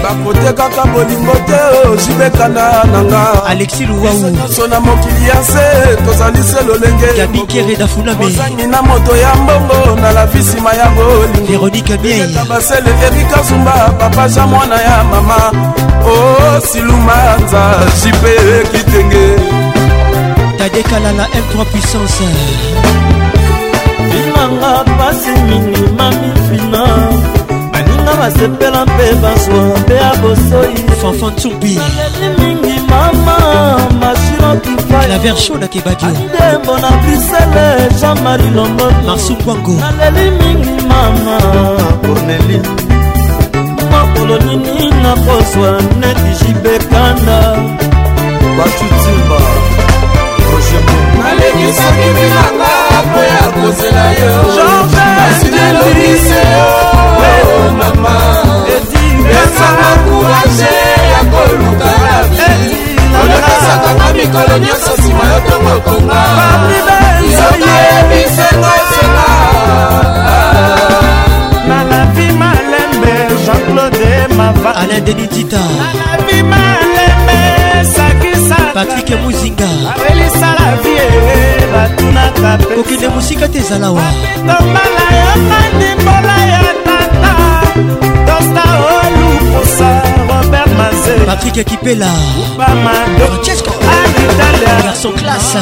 [0.03, 1.59] bakote kaka bolingo te
[1.89, 3.21] ozibekana oh, nanga
[3.51, 5.63] alexi luwauso na mokili ya se
[6.05, 12.89] tozali se lolenge abikeredafunamozangi na moto ya mbongo na lavi nsima ya bolingoveronika bieta basele
[13.05, 15.51] erika zumba papa ja mwana ya mama
[16.05, 18.31] o oh, silumanza jipe
[18.71, 19.25] kitenge
[20.57, 22.70] tadekalala m3 puissance
[24.11, 26.87] obimanga pasi mingi mamifina
[27.73, 33.35] baninga basepela mpe bazwa mpe ya bosoi fanfantubialeli mingi mama
[34.01, 37.65] mashirokifaidembo na brisele
[37.99, 38.91] jean-marie longolo
[39.89, 41.37] naleli mingi mama
[42.01, 42.59] poneli
[43.91, 47.37] makolo nini nakozwa neti jibekanda
[48.57, 49.39] batutimba
[50.53, 54.31] ojemonalekisaki bilanga mpo ya kozela yo
[55.27, 58.15] asi nalobise o mama
[59.37, 60.73] esanga kourage
[61.13, 62.51] ya koluka la vie
[63.21, 66.21] olekasakanga mikolo nyonso nsima yo tongokonga
[67.37, 69.27] soka yebisenga senga
[71.69, 73.13] na la vie malembe
[73.45, 75.61] jean-claude mava alain delitita
[78.73, 81.05] patrik muzinga apelisala vie
[81.73, 84.05] batunaka kokende mosika te ezala wa
[84.47, 87.33] tombala yo mandimbola ya tata
[88.27, 88.65] tota
[88.95, 89.89] olukusa
[90.29, 92.09] robert maze patrik ekipela
[93.19, 93.71] francesco
[94.87, 95.59] garçon classe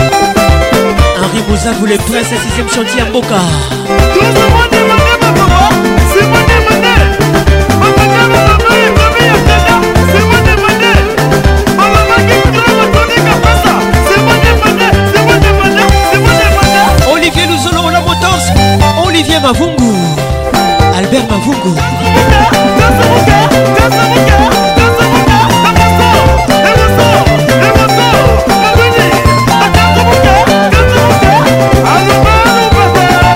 [1.25, 3.37] Henri Bouza vous les princes 6ème chantier à Boca
[4.15, 5.06] Tout le monde est
[19.07, 19.95] Olivier Mavungu,
[20.97, 21.75] Albert Mavungu.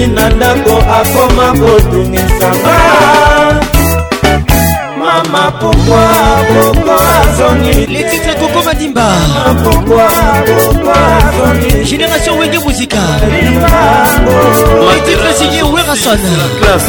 [0.00, 3.29] akimi na ndako akoma kotungisanga ah!
[5.58, 6.06] Pour moi,
[6.48, 6.96] pourquoi
[7.36, 9.06] Zoni Les titres Coco Madimba
[9.64, 10.06] Pourquoi,
[10.46, 10.92] pourquoi
[11.34, 12.96] Zoni Génération Wege Musica
[13.30, 16.10] Les titres signés Werason
[16.62, 16.88] Classe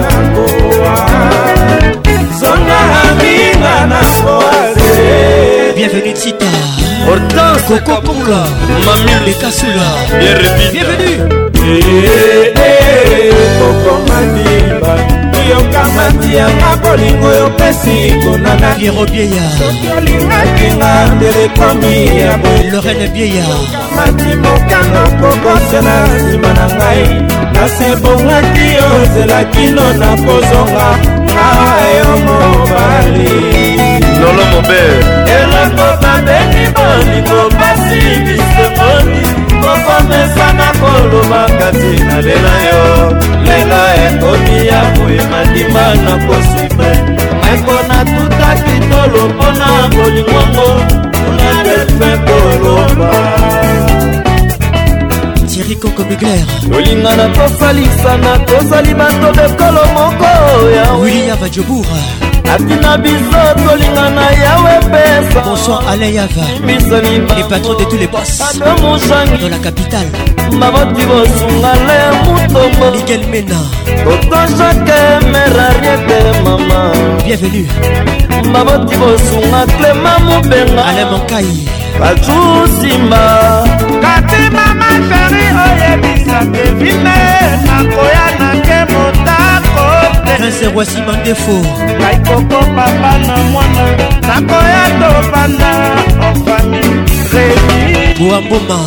[2.40, 6.76] zonga aminga na poase bienvenue tita
[7.66, 8.44] Coco Ponga
[8.86, 9.90] Mamil Kasula
[10.70, 11.26] Bienvenue
[13.59, 14.94] kokomadiba
[15.51, 18.88] yokamati yanga bolingo yopesi konanasoki
[19.97, 27.06] olingakinga telekomi ya bolorene bieyakamati mokano kokosela nsima na ngai
[27.55, 30.88] kasi bongaki yo nzela kino na kozonga
[31.34, 31.52] na
[31.93, 34.93] yo mobali lolo mober
[35.39, 39.23] eloko babeli bolingo pasi biseponi
[39.62, 42.82] kokomesa na koloba kasi nalela yo
[43.47, 46.90] lelo ekomi ya boye mandima na kosime
[47.43, 50.68] meko natuta kitolo mpona bolingongo
[51.12, 53.12] kuna delfe koloba
[55.52, 60.31] tirikoko bigler lolinga na kofalisana tozali bato bekolo moko
[60.77, 61.86] ya william vajobour
[62.55, 68.43] atina biso kolinga na yawe pesa bonsoir alain yava le patron de tous les boss
[68.59, 70.09] dans la capitale
[70.52, 73.60] maboti bosunga le mutombo miguel mena
[74.05, 74.98] toto jake
[75.32, 76.78] merariete mama
[77.24, 77.66] bienvenue
[78.52, 81.51] maboti bosunga clema mobenga alain monkai
[81.98, 83.23] bajusimba
[84.05, 87.16] kati mama sheri oyebisa kevine
[87.66, 89.95] nakoya nake motako
[90.36, 91.54] prince roisi bandefo
[92.00, 93.84] ngai koko papa na mwana
[94.28, 95.70] nakoya tobanda
[96.26, 96.82] ofami
[97.32, 98.78] remi boamboma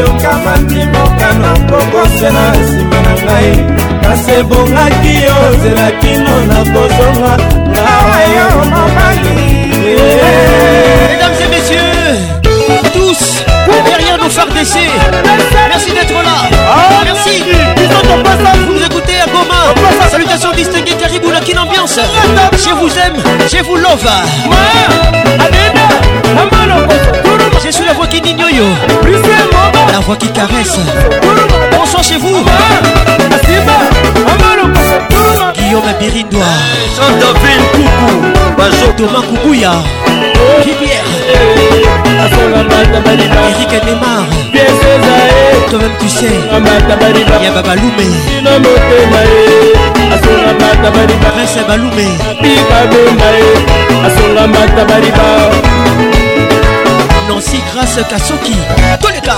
[0.00, 3.52] yokamaki mokano kokosela nsima na ngai
[4.04, 7.65] kasi ebongaki yo nzela kino na kozonga
[14.56, 14.76] RDC.
[15.70, 16.48] Merci d'être là.
[16.54, 17.44] Ah, merci.
[18.66, 19.74] Vous nous écoutez à Goma.
[20.10, 22.00] Salutations distinguées, Kariboula, quelle ambiance.
[22.52, 23.22] Je vous aime,
[23.52, 24.06] je vous love.
[27.66, 28.64] Je suis la voix qui dit yo.
[29.96, 30.78] la voix qui caresse.
[31.72, 32.36] Bonsoir chez vous.
[35.56, 36.44] Guillaume Birindoa.
[36.96, 38.12] Jean-David Coucou.
[38.58, 39.72] Bajo Thomas Koukouya.
[40.64, 41.10] Rivière.
[43.50, 44.22] Eric Neymar.
[45.70, 46.30] Toi-même tu sais.
[47.42, 48.06] Y'a Babaloumé.
[50.10, 52.04] Reste Babaloumé.
[54.04, 55.85] Asonga Matabariba.
[57.36, 58.56] aussi grâce Kasoki
[59.00, 59.36] Toleka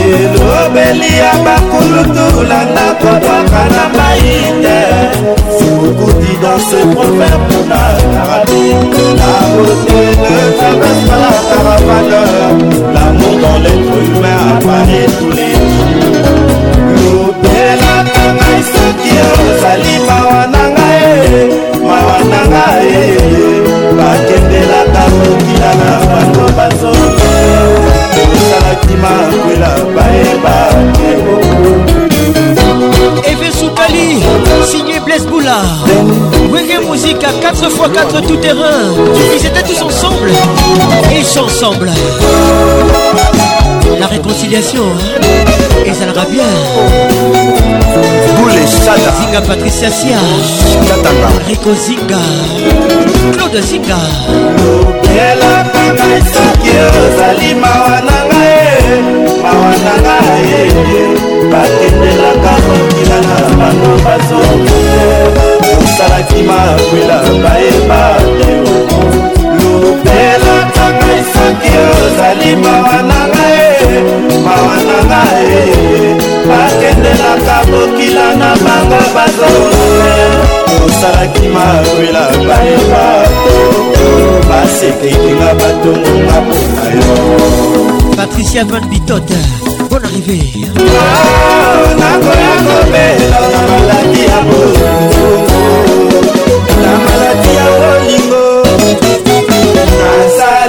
[0.09, 4.33] elobeli ya bakulutulanga kobwaka na mai
[4.63, 4.77] te
[5.57, 7.81] sikukuti dans ce proverbe na
[8.21, 8.65] arabi
[9.19, 12.19] la beauté ne traverse pas la caravane
[12.95, 16.25] l'amour dans l'être humain apparaît tous les jours
[17.03, 21.23] lobelaka ngai soki ozali mawa na ngai
[21.87, 23.63] mawa na ngai
[24.15, 27.33] bakendelaka kokila na bato bazongi
[28.33, 30.57] osalaki makwela bayeba
[30.95, 31.11] te
[33.31, 34.07] eve sukali
[34.71, 35.59] signé blaise boula
[36.51, 38.81] wege musique à 4 x 4 tout terrain
[39.35, 40.31] ils étaient tous ensemble
[41.11, 41.91] et ils sont ensemble
[43.99, 44.83] la réconciliation
[45.85, 46.53] ezalaka bien
[48.65, 50.17] esala zinga patricia sia
[50.69, 52.21] sikatanga riko zinga
[53.37, 53.97] claude zinga
[54.57, 58.97] lobelaka ngai soki ozali mawa na ngai
[59.43, 60.57] mawa na ngai
[61.51, 65.09] bakendelaka mokila na bango bazokote
[65.83, 68.03] osalaki makwila bayeba
[68.39, 68.51] te
[69.61, 73.64] lobelaka ngai soki ozali mawa na ngai
[74.45, 75.76] mawa eh, na ngai
[76.49, 80.18] bakendelaka mokila na banga bazolole
[80.78, 83.06] tosalaki mawela bayeba
[84.49, 87.10] basekekinga batongonga mpona yo
[88.16, 89.30] patricia van bitot
[89.90, 90.41] bon arrivé
[90.76, 95.56] ah, nakoya kobela na maladi ya bolingo
[96.84, 98.44] na maladi ya bolingo
[100.02, 100.64] nazali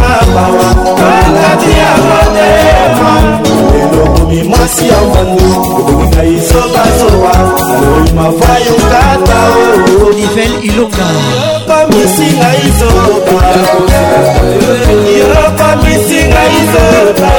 [0.00, 0.64] mwamba
[0.98, 3.38] baladi ya motema
[3.84, 7.30] elokomi mwasi ya mbandu ekolinga isobasowa
[7.66, 9.40] aloima vayo kata
[10.18, 11.08] ivel ilonga
[11.68, 13.50] komisinga izoba
[15.14, 17.31] irokomisi nga izoba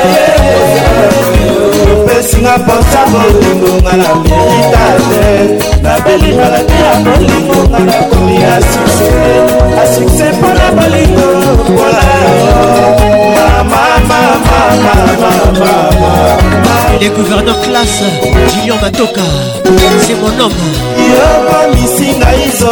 [2.58, 9.10] baposa bolingo nga na meritage nabeli maladi ya bolingo nga nakomi ya sukse
[9.84, 11.28] asukse mpona bolingo
[11.66, 12.02] mpona
[17.02, 18.04] Les gouverneurs classe,
[18.54, 19.22] Gillian Batoka,
[20.00, 20.52] c'est mon homme.
[20.98, 22.68] Yo, comme ici, naïso,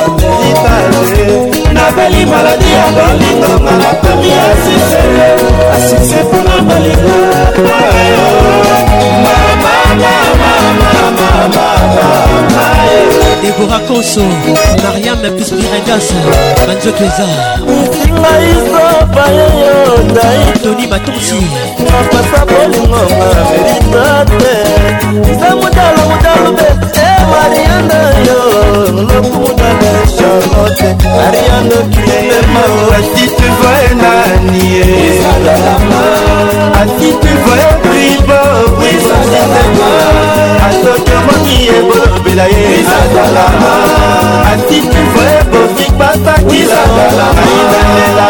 [0.49, 1.31] itale
[1.75, 5.03] nabeli maladi ya bolingonga nakomi asise
[5.75, 7.21] asise mpona bolingo
[13.43, 14.23] debora koso
[14.85, 16.05] mariam pispiregas
[16.67, 17.27] banzoto eza
[18.21, 19.75] ngai sopa yeyo
[20.15, 24.55] naitoni batonsinapasa bolingo mamerita te
[25.41, 28.41] zamudalo mudalo bete mariando yo
[29.05, 32.63] lokuta na charlotte mariando kilema
[33.03, 34.67] ati tu voye nani
[36.81, 38.43] ati tu voye pribo
[40.67, 42.57] atoki omongi ebobela ye
[44.53, 48.27] ati tu voye bofik batakilaainalela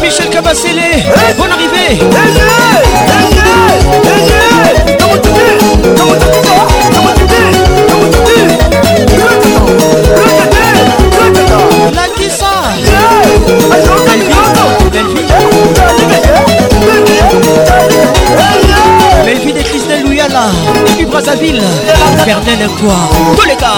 [0.00, 1.04] Michel Kabasele,
[1.36, 2.00] bon arrivée
[21.20, 21.60] Brazzaville,
[22.24, 22.94] Fernel quoi
[23.36, 23.68] Tous les gars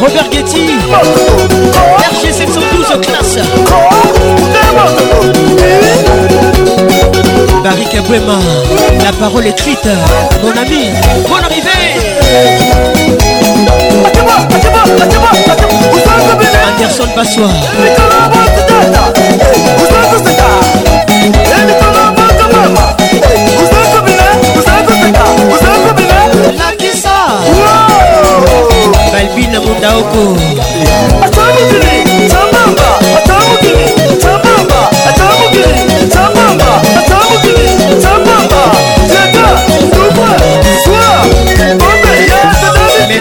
[0.00, 0.70] Robert Getty
[2.12, 3.38] RG 712 classe
[7.70, 7.84] Marie
[9.04, 9.88] la parole est écrite,
[10.42, 10.88] mon ami,
[11.28, 11.78] bonne arrivée
[16.66, 17.50] Anderson Bassoir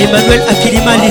[0.00, 1.10] Emmanuel Akilimali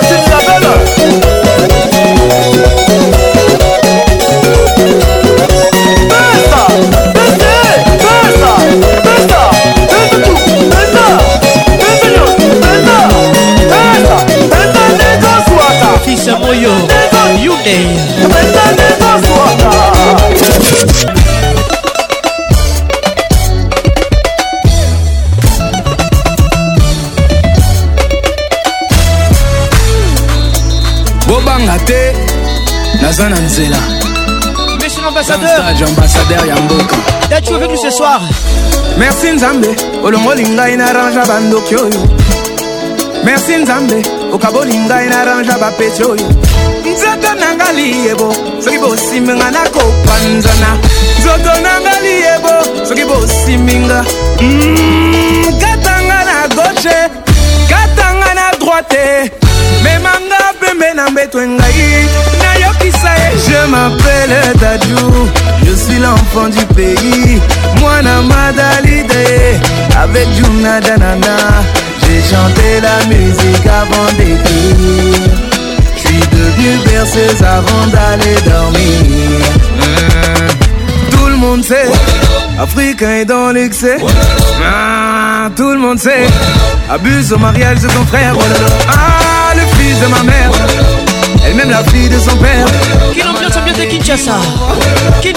[16.51, 17.87] Bon yuday
[31.25, 32.11] bobanga te
[33.01, 33.69] naza monsieur
[35.03, 35.47] l'ambassadeur
[35.87, 36.95] ambassadeur ya mboka
[37.29, 38.19] datu avec ce soir
[38.97, 39.73] merci nzambe
[40.03, 41.79] olongoli ngai na range ya
[43.23, 46.29] merci nzambe okabolingai naranja bapeti oyo
[46.93, 48.33] nzoto nanga liyebo
[48.63, 50.69] soki bosiminga nakopanzana
[51.19, 52.53] nzoto nanga liyebo
[52.87, 54.05] soki bosiminga
[54.39, 56.95] hmm, katanga na gauche
[57.71, 59.31] katanga na droite
[59.83, 62.07] memanga pembe na mbeto engai
[62.39, 65.27] nayokisa ye je mapele dadou
[65.65, 67.41] je suis l'enfant du pays
[67.79, 69.27] mwana madalide
[70.01, 71.35] avec junada nana
[72.13, 74.43] J'ai chanté la musique avant d'écrire.
[75.95, 79.45] J'suis devenu devenue berceuse avant d'aller dormir.
[81.09, 81.89] Tout le monde sait,
[82.59, 83.95] Africain est dans l'excès.
[84.61, 86.27] Ah, tout le monde sait,
[86.89, 88.35] abuse au mariage de son frère.
[88.89, 90.51] Ah, le fils de ma mère.
[91.45, 92.65] Elle-même la fille de son père.
[93.15, 95.31] Quelle ambiance bien de Kinshasa hmm,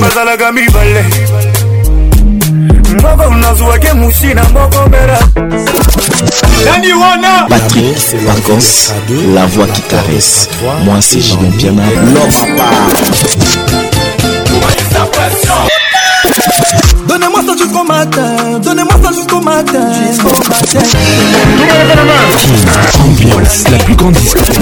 [0.00, 1.02] bazalaka mibale
[3.02, 5.18] moko nazwaki musi na moko mbela
[6.64, 8.92] nani wana patrik pacons
[9.34, 10.48] la voix qui caresse
[10.84, 11.82] moi c'est julien piana
[12.12, 12.64] love pas
[17.24, 20.78] Donnez-moi ça jusqu'au matin, donnez-moi ça jusqu'au matin, jusqu'au matin.
[23.02, 24.60] Ambiance, la plus grande discothèque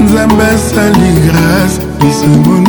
[0.05, 2.64] nzambe asali grâce biso emoni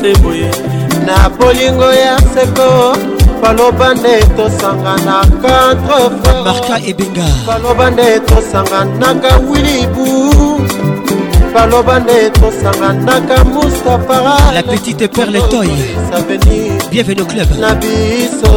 [0.00, 0.50] se boye
[1.06, 2.96] na bolingo ya seko
[3.42, 10.04] baloba nde tosangana contremarka ebenga baloba nde tosanganaka wilibu
[11.54, 15.68] baloba nde tosanganaka mustapha la petite perle toy
[16.90, 18.52] bienvenue au club na biso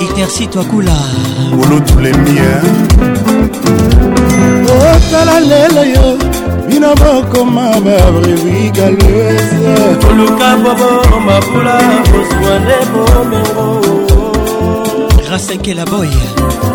[0.00, 0.94] interci twakula
[1.62, 2.38] olotulemi
[4.92, 10.90] otala lelo yo bino bokoma babrevui galeuse koluka bobo
[11.26, 11.76] mabula
[12.10, 13.68] kozwa nde bomengo
[15.24, 16.08] grâce à Kela Boy.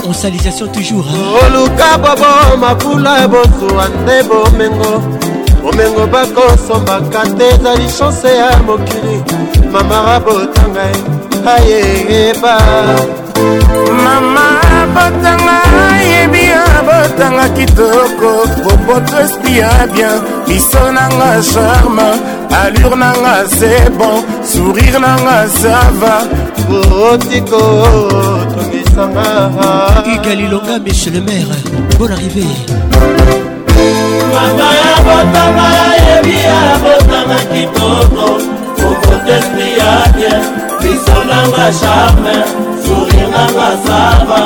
[0.08, 1.06] On salutation toujours.
[1.46, 4.94] Oluka bobo mabula bozo ande bomengo.
[5.62, 9.24] Bomengo bako somba kate zali chance ya mokili.
[9.72, 10.84] Mamara botanga
[11.46, 12.58] aye ba.
[14.06, 14.46] mama
[14.78, 15.58] abotanga
[16.10, 16.44] yebi
[16.76, 18.30] abotanga kitoko
[18.64, 22.06] bopoto espi ya bien biso nanga charme
[22.62, 24.18] allure nanga c'est bon
[24.52, 26.16] sourire nanga sava
[27.06, 29.28] otiko oh, tongisanga
[30.14, 31.58] igalilonga miche le maire
[31.98, 32.46] bon arrivé
[34.34, 35.68] mama abotanga
[36.06, 38.26] yebi abotanga kitoko
[38.78, 40.44] bopoto espi ya bien
[40.82, 42.36] biso nanga charme
[43.14, 44.42] alionanga saba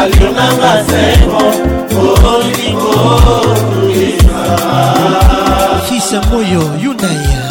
[0.00, 1.44] alionanga sembo
[2.32, 4.40] olikolisa
[5.88, 7.44] fisa moyo yundaya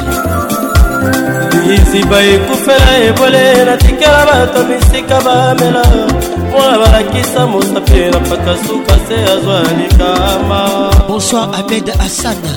[1.68, 5.84] biziba ekufela ebole natikela bato bisika bamela
[6.50, 10.60] mpona balakisa mosapi na paka suka se azwa likama
[11.08, 12.56] bonsoir ahmed asana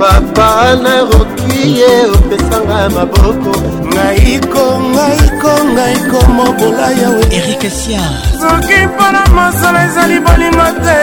[0.00, 3.52] papa nakoki ye opesanga maboko
[3.92, 8.04] ngaiko ngaiko ngaiko mobola yawe erik sia
[8.40, 10.98] soki mpona mosolo ezali bolingo te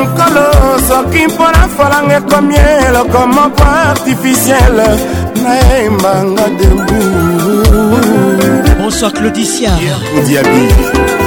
[0.00, 0.44] nkolo
[0.88, 4.88] soki mpona falanga ekomi eloko moko artificiele
[5.42, 7.00] nayembanga debu
[8.78, 9.72] bonsoir claudicia
[10.26, 10.62] diabi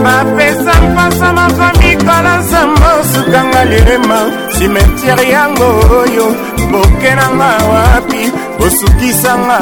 [0.03, 4.19] bapesa mpasa mapamikala nsambo sukanga lirema
[4.57, 5.65] simetiere yango
[5.99, 6.27] oyo
[6.71, 9.57] boke nanga wapi osukisanga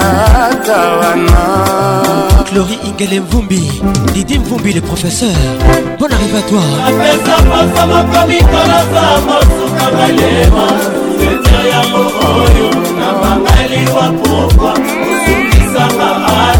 [0.51, 1.37] ata wana
[2.49, 3.81] clori ingele mvumbi
[4.13, 5.37] didi mvumbi le professeur
[5.99, 10.65] bon arrive à toi apesa posa moko mikolasa mosuka balema
[11.27, 16.52] etia yango oyo na bangaliwa pokwa osukisanga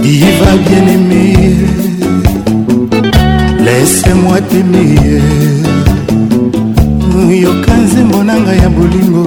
[0.03, 1.31] Diva bien-aimé,
[3.65, 5.21] laisse-moi t'aimer.
[7.43, 9.23] yoka nzembo na ngai ya bolingo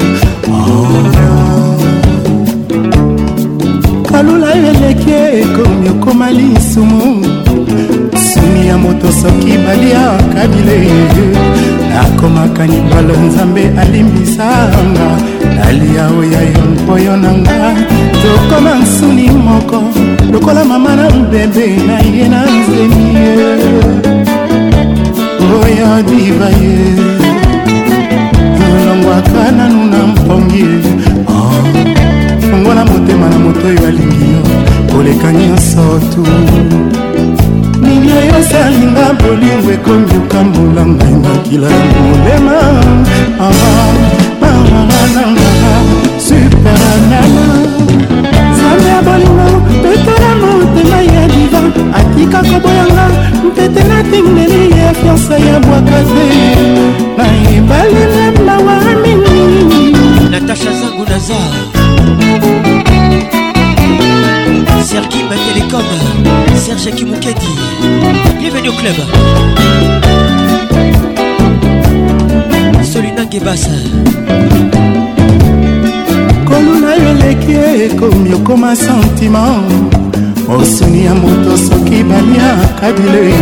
[0.54, 1.11] oh.
[6.22, 7.24] mama lisumu
[8.14, 11.02] sumi ya moto soki baliaka bilei
[11.90, 15.08] nakomaka libalo nzambe alimbisanga
[15.56, 17.74] nalia oya yo mpoyo na nga
[18.22, 19.82] tokoma nsuni moko
[20.32, 23.32] lokola mama na mbebe na ye na nzemi ye
[25.64, 26.76] oya diva ye
[28.58, 30.78] tolongwaka nanu na mpongi ye
[31.32, 31.62] oh,
[32.40, 34.31] fongola motema na moto oyo alingi
[34.92, 35.82] koleka nyonso
[36.14, 36.22] tu
[37.82, 42.58] nini oyo esalinga bolingo ekomi okambola ngai makila ya molema
[44.40, 45.72] baranangaa
[46.26, 47.20] superanana
[48.52, 49.46] nzambe ya bolingo
[49.82, 51.62] petala motema ya diva
[52.00, 53.04] atika koboyanga
[53.46, 56.26] mpete natindeli ya fiansa ya bwaka te
[57.18, 59.42] na ebale na mbawa mingi
[60.30, 61.52] natasha zangu nazar
[64.82, 65.84] Sergi Télécom,
[66.56, 67.46] Serge Kimoukedi,
[68.40, 68.98] bienvenue au club.
[72.84, 73.70] Solina Gebasa.
[76.44, 77.54] koluna yo eleki
[77.84, 79.62] ekomi okoma santima
[80.48, 83.34] osuni ya moto soki baliaka bilei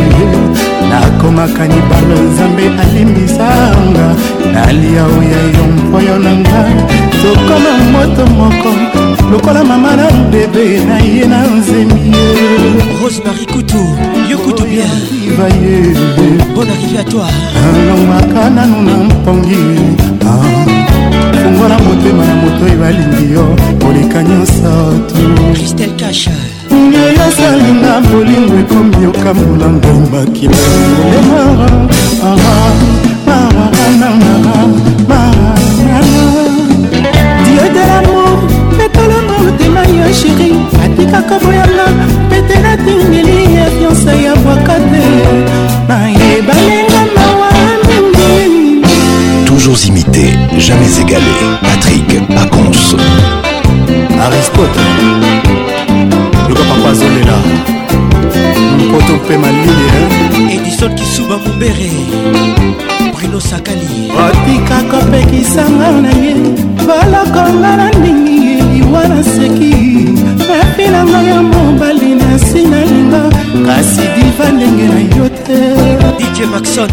[0.90, 4.08] nakomaka libalo nzambe alimbisanga
[4.52, 6.74] nalia oya yo mpoyo na ngai
[7.22, 12.10] tokoma moto moko lokola mama na bebe na ye na nzemi
[13.02, 13.82] rosemari kutu
[14.30, 15.78] yo kutu bieniva ye
[16.54, 17.28] bon arrivé à toi
[17.80, 19.64] alongwaka nanu na mpongi
[20.26, 20.42] ah,
[21.42, 23.46] fungwa na motema na moto oyo e alingi yo
[23.82, 24.72] koleka nyonso
[25.08, 25.20] tu
[25.54, 26.32] kristel kasha
[26.90, 30.58] ngai asalinga bolingo ekomi yokambola ngai makila
[37.44, 38.29] dieu de l'amour
[39.44, 40.50] motema yo sheri
[40.84, 41.84] atikaka boyanga
[42.30, 45.06] petela tingeli ya fiansa ya bwaka te
[45.88, 47.50] nayebalenga mawa
[47.88, 48.34] mingi
[49.48, 50.26] toujours imité
[50.66, 51.34] jamais égalé
[51.68, 52.08] patrick
[52.42, 52.96] acons
[54.24, 54.72] arispot
[56.48, 57.36] luka papa azolela
[58.84, 59.86] mpoto mpe malili
[60.56, 61.90] edison kisuba mobere
[63.16, 63.90] brino sakali
[64.24, 66.32] otikaka opekisanga na ye
[66.86, 70.04] balokonga na ndingi liwa naseki
[70.48, 73.22] bafelanga ya mobali na nsi nalinga
[73.66, 75.60] kasi diva ndenge na yo te
[76.18, 76.88] dj maxon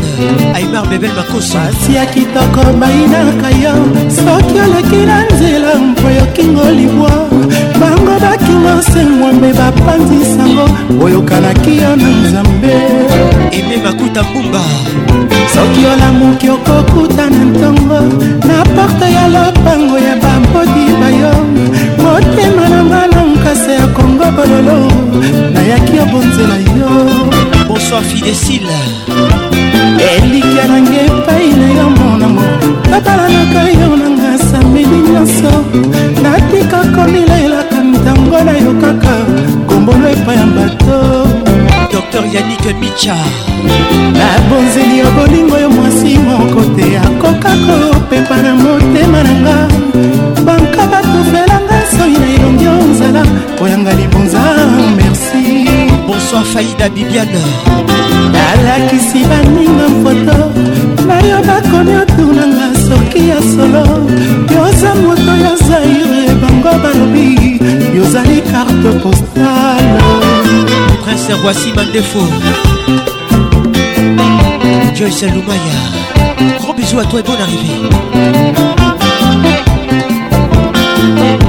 [0.55, 3.73] aimar bebel makosopasi ya kitoko bayinaka yo
[4.17, 7.11] soki oleki na nzela mpo yokingo libwa
[8.07, 10.65] bango batunga semwambe bapanzisango
[11.05, 12.73] oyokanaki yo na nzambe
[13.51, 14.61] eme makuta mbumba
[15.53, 17.99] soki olamuki okokuta na ntongo
[18.47, 21.33] na porte ya lopango ya bambodi bayo
[22.01, 24.91] motema nanga na nkasa ya kongo bololo
[25.53, 26.89] nayaki obonzela yo
[27.67, 28.77] bonsoir fidesile
[30.19, 32.41] elikya nanga epai na yo monamo
[32.89, 35.51] nabalanaka yo nanga sameli nyonso
[36.23, 37.76] natika komilela
[38.29, 39.13] bongo na yo kaka
[39.67, 40.97] kombolo epai ya bato
[41.91, 43.15] dr yanik bicha
[44.17, 49.67] nabonzeli ya bolingo yo mwasi moko te akoka kopepa na motema na nga
[50.43, 53.23] banka batufelanga soi na elongi ozala
[53.59, 54.41] koyanga libonza
[54.97, 57.43] merci bonsoir faida bibiane
[58.33, 60.37] nalakisi baninga foto
[61.07, 63.83] nayo bakomi otunanga soki ya solo
[64.51, 67.37] yoza moto ya zaire bango balobi
[67.97, 69.97] yozali carte postale
[71.03, 72.19] prince rwasi mandefo
[74.95, 75.79] joyce lumaya
[76.59, 77.79] gros bisous à toi et bonne arrivée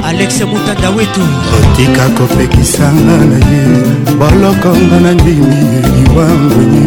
[0.09, 1.21] alex mutanda wetu
[1.57, 3.63] otika kopekisanga na ye
[4.19, 5.55] bolokonga na ndimi
[5.93, 6.83] liwangweni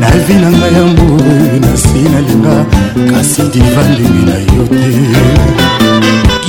[0.00, 2.56] navi na ngai ya mboi nasi nalinga
[3.12, 5.93] kasi diva ndimi na yo te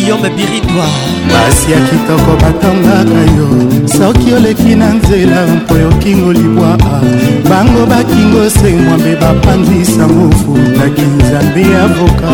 [0.06, 0.85] guillaume biridwa
[1.30, 3.48] basi ya kitoko batangaka yo
[3.98, 6.77] soki oleki na nzela mpo yokingo libwa
[7.50, 12.34] bango bakingo semwambe bapandisa mofu nakinzambe ya voka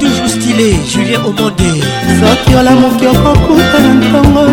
[0.00, 1.70] toujours stile julien omonde
[2.20, 4.44] soki olamoki okokuta na ntongo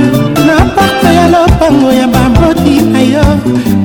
[0.47, 3.25] na porte ya lopango ya bamboti na yo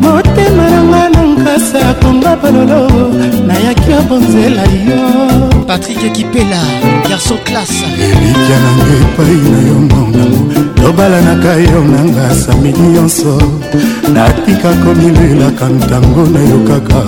[0.02, 2.88] motema nanga na nkasa konga bololo
[3.58, 5.00] nayaki abonzela yo
[5.66, 6.60] patrik kipela
[7.08, 13.32] garso classe elikya nanga epai na yo monango tobalanaka yo nanga samidi nyonso
[14.14, 17.00] natika komilelaka ntango nayokaka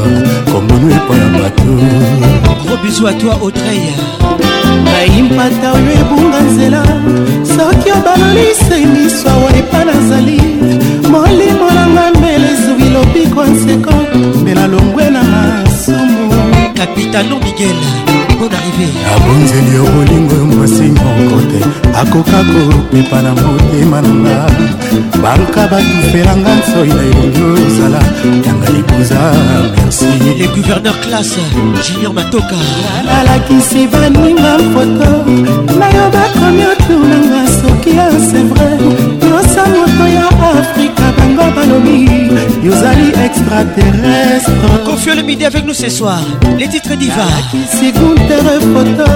[0.52, 1.70] komona epo ya bato
[2.70, 3.94] robiso atoi autreya
[4.90, 6.82] nayimpata oyo ebunga nzela
[7.56, 10.38] soki obalolise miso awa epa nazali
[11.12, 13.94] molimo nanga mbele ezwi lobiko nseko
[14.42, 16.19] mbela longwe na masumu
[16.80, 17.76] na pitalo migel
[18.38, 21.60] bon arrivé abonzeli ah, yo bolingo yo mwasi moko te
[22.00, 24.36] akoka kopepa na motema nanga
[25.22, 28.00] banka batufelanga nsoi na elongo ezala
[28.46, 29.20] yanga libuza
[29.76, 30.06] merci
[30.38, 31.40] le gouverneur classe
[31.84, 32.56] junior matoka
[33.08, 35.10] nalakisi baninga foto
[35.80, 38.68] nayo bakomi otunanga soki ya sevre
[39.28, 40.26] yosa moto ya
[40.58, 41.42] afrika bango
[43.24, 46.20] extraterrestre confie le midi avec nous ce soir
[46.58, 49.10] les titres divakisi guntere foto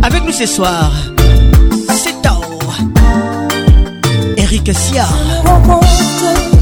[0.04, 0.92] avec nous ce soir
[4.64, 5.06] Patrick Sia.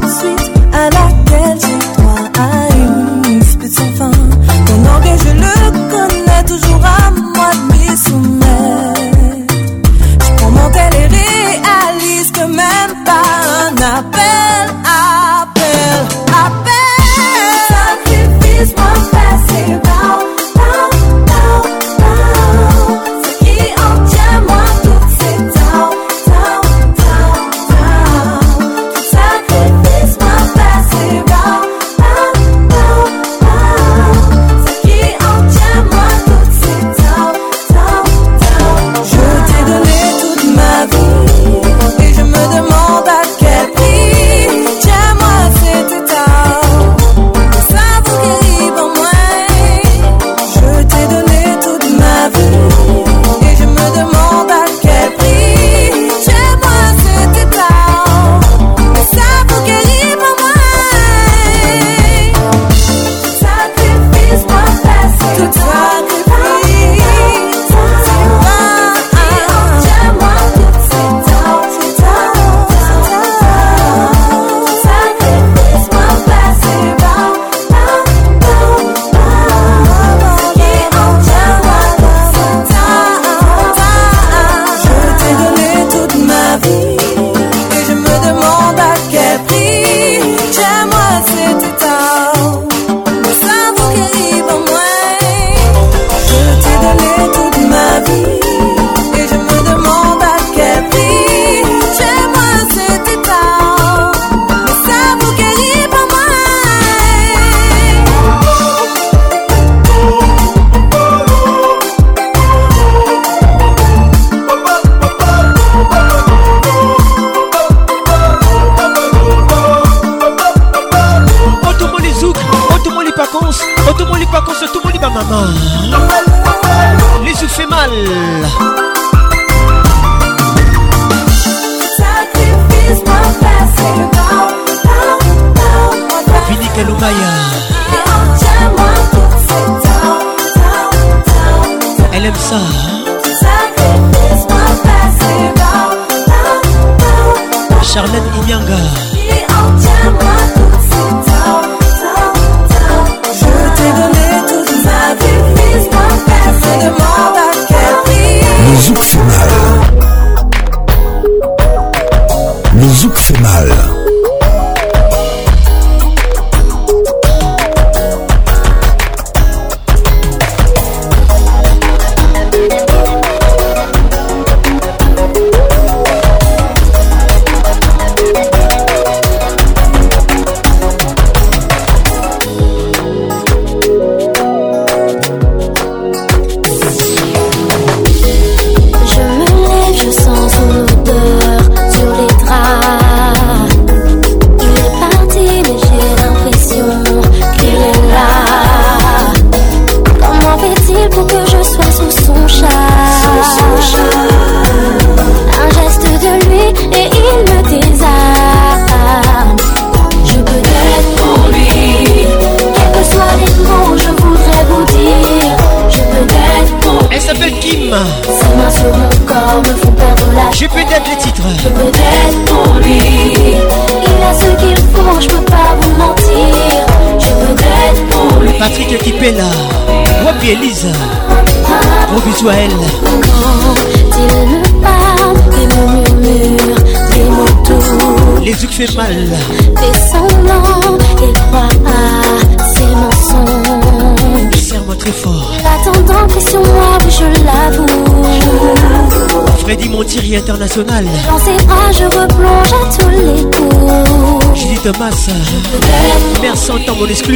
[257.05, 257.33] Quel que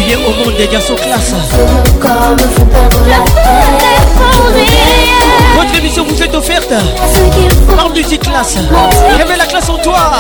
[0.05, 1.33] viens oh, au monde des garçons classe.
[5.57, 6.71] Votre émission vous est offerte
[7.75, 8.57] par musique classe.
[9.21, 10.11] avait la classe en toi.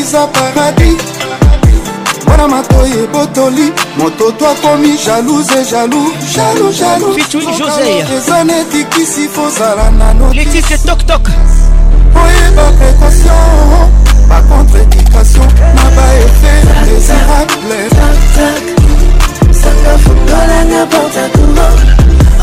[0.00, 1.00] eza paradis
[2.26, 11.24] mwana matoi ebotoli moto to akomi jalouse jalou jalou jaloueza neti kisi fozala nanotok
[12.24, 13.88] oyeba précaution
[14.28, 16.52] bacontredikation na baefe
[16.86, 17.80] désirable
[19.60, 21.78] sanga fungolanga porta courant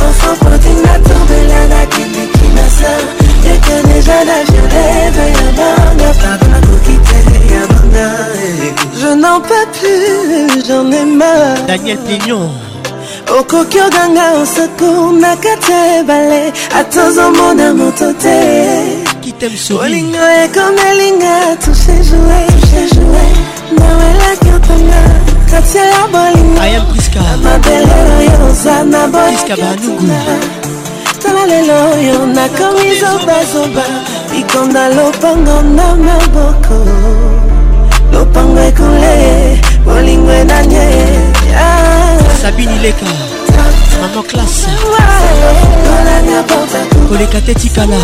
[0.07, 7.61] enfant potinga tombelana kindiki na sar tekene eza na violeve ya banga papa kokitele ya
[7.71, 8.07] banga
[8.45, 8.71] eh.
[9.01, 12.45] je n'en peux plus j'en ai mar daniel pignon
[13.39, 16.41] okoki oganga osecour na kati ya ebale
[16.79, 18.37] ata ozomona moto te
[19.83, 23.07] olingo ekomelinga touche joue
[23.79, 25.01] nawelaki otanga
[25.51, 26.61] katia ya bolingo
[27.33, 30.19] amabele oyo oza na boyakiotinga
[31.29, 33.83] kosala lelo yo nakomi zobazoba
[34.33, 36.75] likonda lopango na maboko
[38.11, 41.07] lopango ekole bolingo enanye
[42.41, 43.05] sabini leka
[44.01, 44.69] mama classe
[47.09, 47.95] koleka te tikala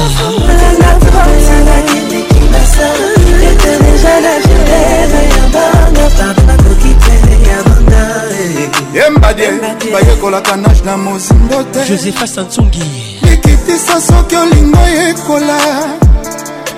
[8.94, 9.50] yembadie
[9.92, 15.58] bayekolaka nage na mozindo te josepha sansungi ekitisa soki olingo yekola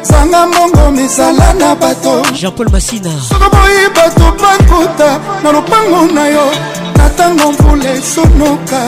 [0.04, 5.10] zanga mbongo mizala na bato jean-paul masina soki boyi bato bakuta
[5.44, 6.46] na lopango na yo
[6.98, 8.82] na ntango mvula esonoka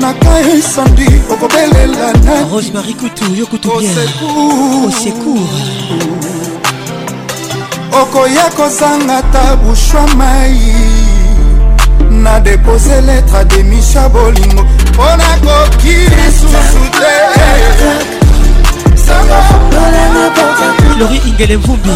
[0.00, 3.70] na ka esandi okobelela na rosemari kutu yo kutu
[4.88, 5.52] osecour
[8.00, 10.94] okoya kozanga ta bushwa mai
[12.26, 17.12] na depose letre de misha bolingo mpo nakoki lisusu te
[21.00, 21.90] lori ingele mvumbi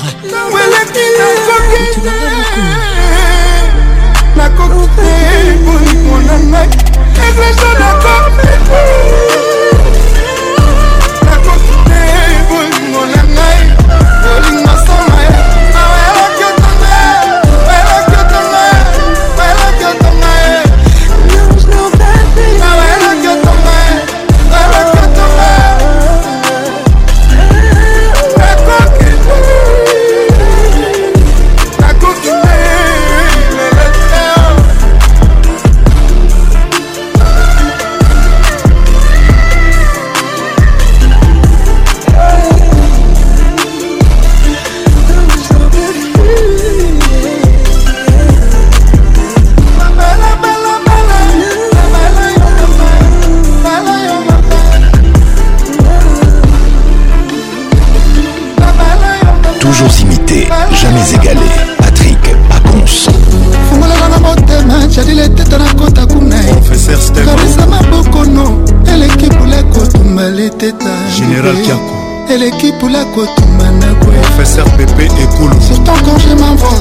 [70.62, 71.96] Général Kiako
[72.30, 76.78] eleki pula kotumba ndakofesseur pepe ekulu Surtout quand je m'envoie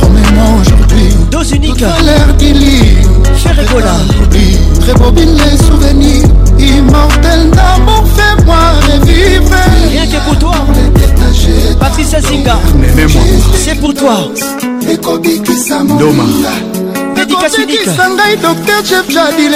[0.00, 2.96] promets-moi aujourd'hui Dos unique l'air dili
[4.82, 9.56] Très bobine les souvenirs immortel d'amour fais-moi revivre
[9.90, 10.54] rien que pour toi
[11.78, 13.22] patricia zinga moi
[13.54, 14.16] c'est pour toi
[14.90, 16.24] ekobikisa doma
[17.16, 19.54] dédicace unique ngai docteur chef jadil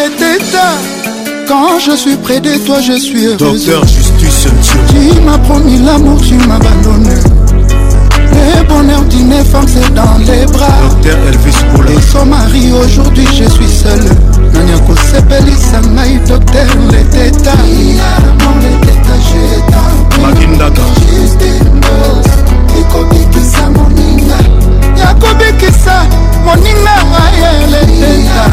[1.47, 4.49] quand je suis près de toi, je suis heureux Docteur Justus
[4.89, 7.15] Tu m'as promis l'amour, tu m'as abandonné.
[8.33, 10.73] Le bonheur d'une femme, c'est dans les bras.
[10.91, 11.91] Docteur Elvis Poula.
[11.91, 14.01] Et son mari, aujourd'hui, je suis seul.
[14.55, 17.99] Nanyako Sepelisa Maï, docteur, les détails.
[18.39, 19.89] Dans les détails, je t'en
[20.23, 21.53] mon Justin
[22.97, 24.39] Il kisa moninga
[24.97, 25.97] ya kobikisa
[26.45, 28.47] moninga ayele teta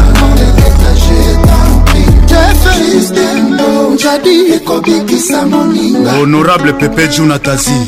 [6.20, 7.88] honorable pepe junatasi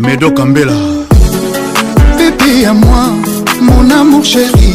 [0.00, 0.72] medokambela
[2.18, 3.04] pepe ya moi
[3.62, 4.72] mon amour chéri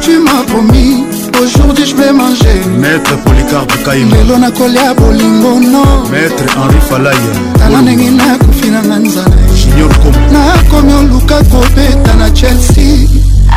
[0.00, 1.04] tu m'as promis
[1.42, 7.80] aujourd'hui je vais manger maître policarpe kaima lelo nakolia bolingo no maître henri falaya tala
[7.82, 12.98] ndenge nakufi nanga nzala junior com nakomi oluka kobeta na chelsea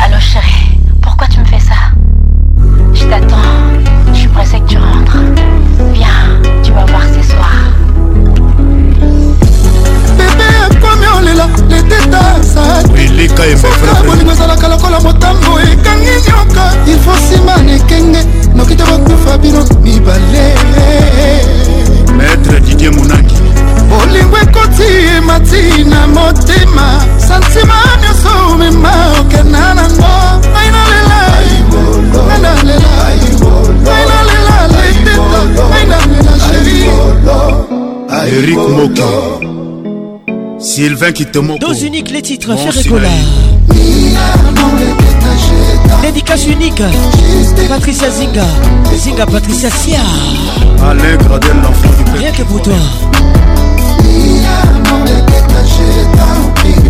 [0.04, 1.80] allo chéri pourquoi tu me fais ça
[2.94, 3.61] je t'attends
[4.32, 5.18] pressée que tu rentres.
[5.92, 7.56] Viens, tu vas voir ce soir.
[10.18, 18.20] Bébé, komi olela leteta sakibolingo ezalaka lokola motambo ekangi nyoka ilfo nsima na ekenge
[18.56, 20.46] nokita kokufa bino mibale
[22.16, 23.36] maître didie monaki
[23.90, 26.86] bolingo ekoti emati na motema
[27.26, 30.21] santima nyonso omema okena nango
[38.08, 39.02] Ah, Eric Moki
[40.62, 43.08] Sylvain qui te moque Dos uniques les titres faire écola
[46.02, 46.82] Dédicace unique
[47.68, 48.44] Patricia Zinga
[48.96, 50.00] Zinga Patricia Sia
[50.84, 52.74] Alain Gradel l'enfant du Rien que pour toi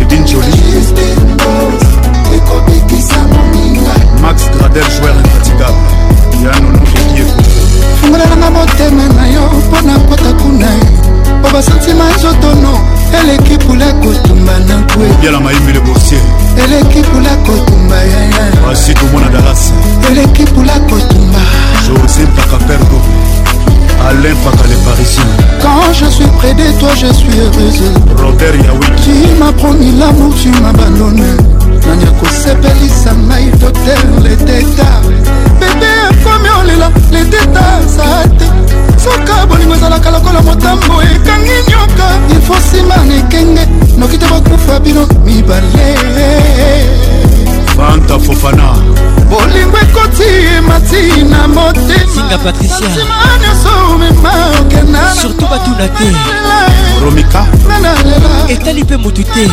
[0.01, 0.47] Edine Jolie
[4.21, 6.79] Max Gradel joueur infatigable Yannou
[7.15, 7.25] Dieu
[7.95, 10.67] fungolananga motema na yo mpo na kota kuna
[11.41, 12.71] po basantima ezotono
[13.19, 16.21] eleki pula kotumba na kwe yala mayimbi le boursier
[16.63, 19.71] eleki pula kotumba yaya asi tomona dalasi
[20.11, 21.39] eleki pula kotumba
[21.87, 23.01] josé pakapergo
[24.01, 25.23] Alain Fakale Parisien
[25.61, 27.81] Quand je suis près de toi je suis heureuse
[28.17, 31.29] Robert Yaoui Tu m'as promis l'amour tu m'as abandonné
[31.85, 34.89] nani akosepelisa ngai dotel leteta
[35.59, 37.65] bebe ekomi olela leteta
[37.95, 38.45] saa te
[39.03, 45.05] soka bolingo ezalaka lokola motambo ekangi nyoka ilfo nsima na ekenge noki te bakufa bino
[45.25, 45.91] mibale
[47.75, 48.69] fanta fofana
[49.29, 56.09] bolingo ekoti emati na motesinga patriciansima nyonso omema okenda surtout batuna te
[57.05, 57.45] romika
[58.49, 59.49] etali mpe motu te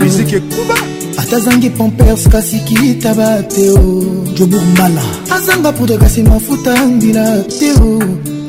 [0.00, 0.87] miziki ekuba
[1.18, 5.02] atazangi pompers kasi kitaba te o jobour mbala
[5.34, 7.24] azanga poudre kasi mafuta mbila
[7.58, 7.98] te o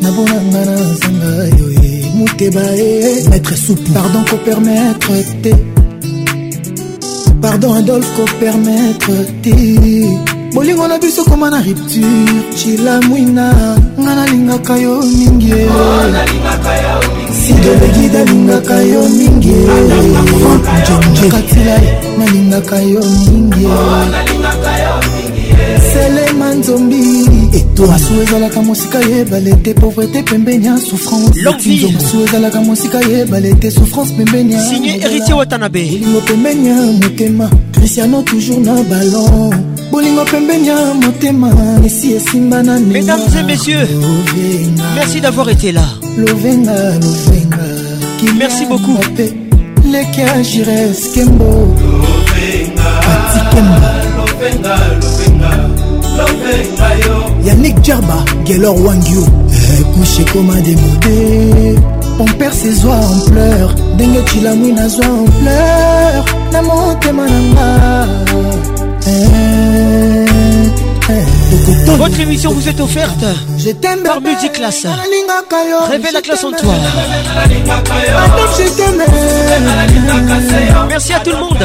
[0.01, 5.51] nabonanga nazanga yo ye moteba e maître souple pardon kopermettre te
[7.41, 9.53] pardon adolphe kopermettre te
[10.53, 13.49] bolingo na biso koma na rupture cila mwina
[13.99, 15.65] nga nalingaka yo mingi e.
[15.69, 17.18] oh,
[17.49, 19.55] sideleki nalingaka yo mingi
[21.33, 23.65] katila oh, nalingaka yo mingi
[25.99, 27.29] telema nzombi
[27.87, 34.11] masu eh, ezalaka mosika yebale te pauvreté pembeni ya souffranceasu ezalaka mosika yebale te souffrance
[34.13, 39.51] pembeni yabolingo pembeni ya motema cristiano toujours na ballon
[39.91, 41.49] bolingo pembeni ya motema
[41.85, 43.87] esi esimba na mesdames et messieurs
[44.95, 45.85] merci d'avoir été là
[46.17, 48.97] lovenga lovenga merci beaucoup
[49.91, 51.75] leki ya jires kembo
[53.13, 53.89] atikembo
[57.43, 61.75] Yannick Djerba, Gelor Wangyo eh, Couché comme un démodé
[62.19, 67.05] On perd ses oies en pleurs Dengue Chilamou na zoie en pleurs Na monte
[69.07, 70.69] eh,
[71.09, 73.23] eh, Votre émission vous est offerte
[73.57, 73.69] Je
[74.03, 74.85] par Musique Classe
[75.89, 76.73] Réveille la classe en toi
[80.89, 81.63] Merci à tout le monde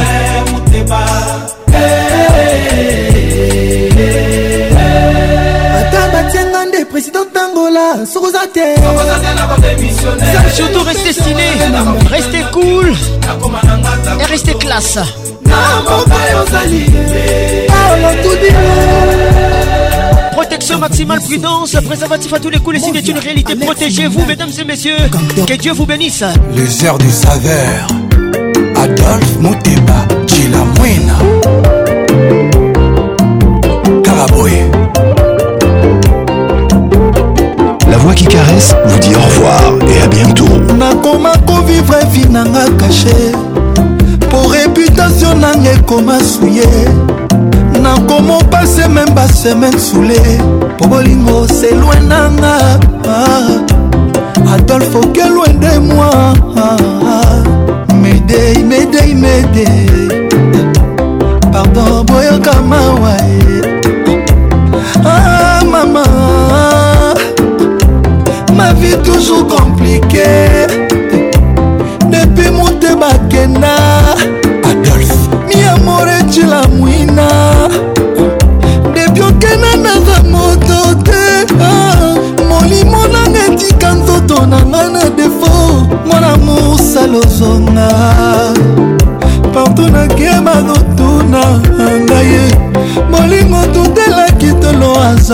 [5.79, 8.75] ata batianga nde président tangola sokoza te
[10.55, 11.47] surtout restez stylé
[12.11, 12.93] restez cool
[14.21, 14.99] et restez classe
[20.33, 23.55] Protection maximale, prudence, préservatif à tous les coups, les signes est une réalité.
[23.55, 24.97] Protégez-vous, mesdames et messieurs.
[25.47, 26.25] Que Dieu vous bénisse.
[26.57, 27.89] Les heures du saveur.
[28.85, 29.97] adolphe moteba
[30.27, 31.17] jila mwina
[34.03, 34.65] karaboye
[37.91, 40.49] la voix qui caresse vous dit au revoir et à bientôt
[40.79, 43.17] nakoma kovivre vi nanga kashe
[44.31, 46.69] po reputation nanga ekoma suye
[47.83, 50.21] nakoma opase meme basemaine sule
[50.79, 52.59] po bolingo selwe nanga
[54.55, 56.11] adolphe okelwende mwa
[56.57, 56.77] ah,
[57.13, 57.64] ah.
[58.37, 59.89] medei medei medei
[61.53, 63.61] pardon boyoka mawa ye
[65.05, 66.05] ah mama
[68.57, 70.67] ma vie toujours compliquée
[72.11, 73.77] depuis monte bakenda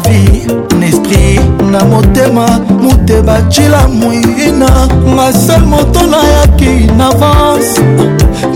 [0.00, 0.48] na vie
[0.78, 1.40] na esprit
[1.72, 2.46] na motema
[2.80, 7.80] muteba cila moina na se moto nayaki na avance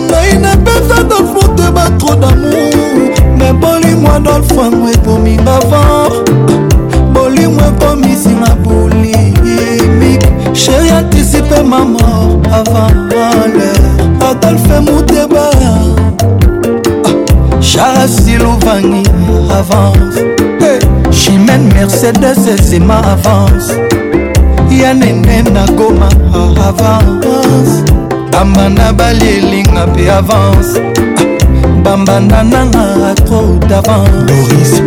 [0.09, 6.13] ngai napesa dolfote batro damour me bolimo adolfango ekomi bavor
[7.15, 13.71] bolimo ekomisi na bolimike sheri anticipe ma mort avant l'heure
[14.31, 15.87] adolfe muteba ah,
[17.69, 19.03] charasilouvangi
[19.59, 20.24] avance
[21.55, 23.73] capitaine mercedes ezima avance
[24.81, 26.09] ya nene na goma
[26.67, 27.83] avance
[28.33, 30.81] bamba na bali elinga mpe avance
[31.83, 34.83] bambanda nanga atro d'avance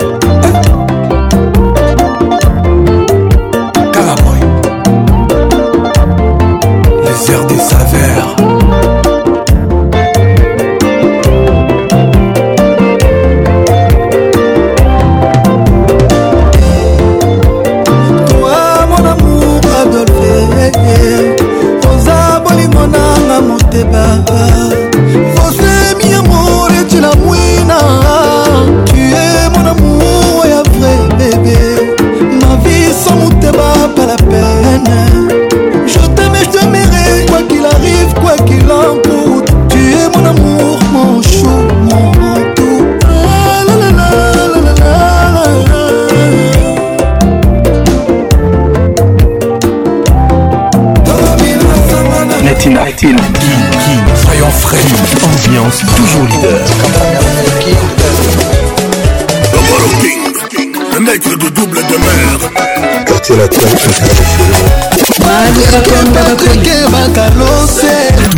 [63.28, 63.62] C'est la Tous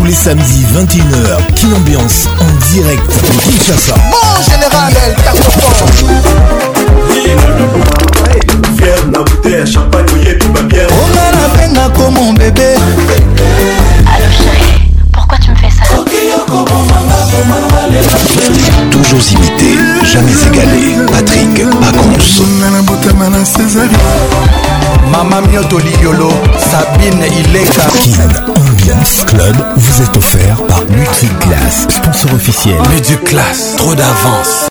[0.07, 3.13] les samedis 21h, Kin Ambiance en direct de
[3.53, 3.93] Kinshasa.
[4.11, 5.15] Bon général, elle
[9.13, 10.07] la bouteille champagne
[10.57, 10.59] On a
[11.33, 14.79] la peine pour mon bébé Allô chérie,
[15.13, 15.85] pourquoi tu me fais ça
[18.91, 20.97] Toujours imité, jamais égalé.
[21.13, 22.17] Patrick Pacons.
[25.11, 27.85] Mama Mioto Ligiolo, Sabine Ileka.
[27.87, 28.21] Kin
[28.57, 32.77] Ambiance Club vous est offert par Multiclass, sponsor officiel.
[32.91, 34.65] Multiclass, trop d'avance.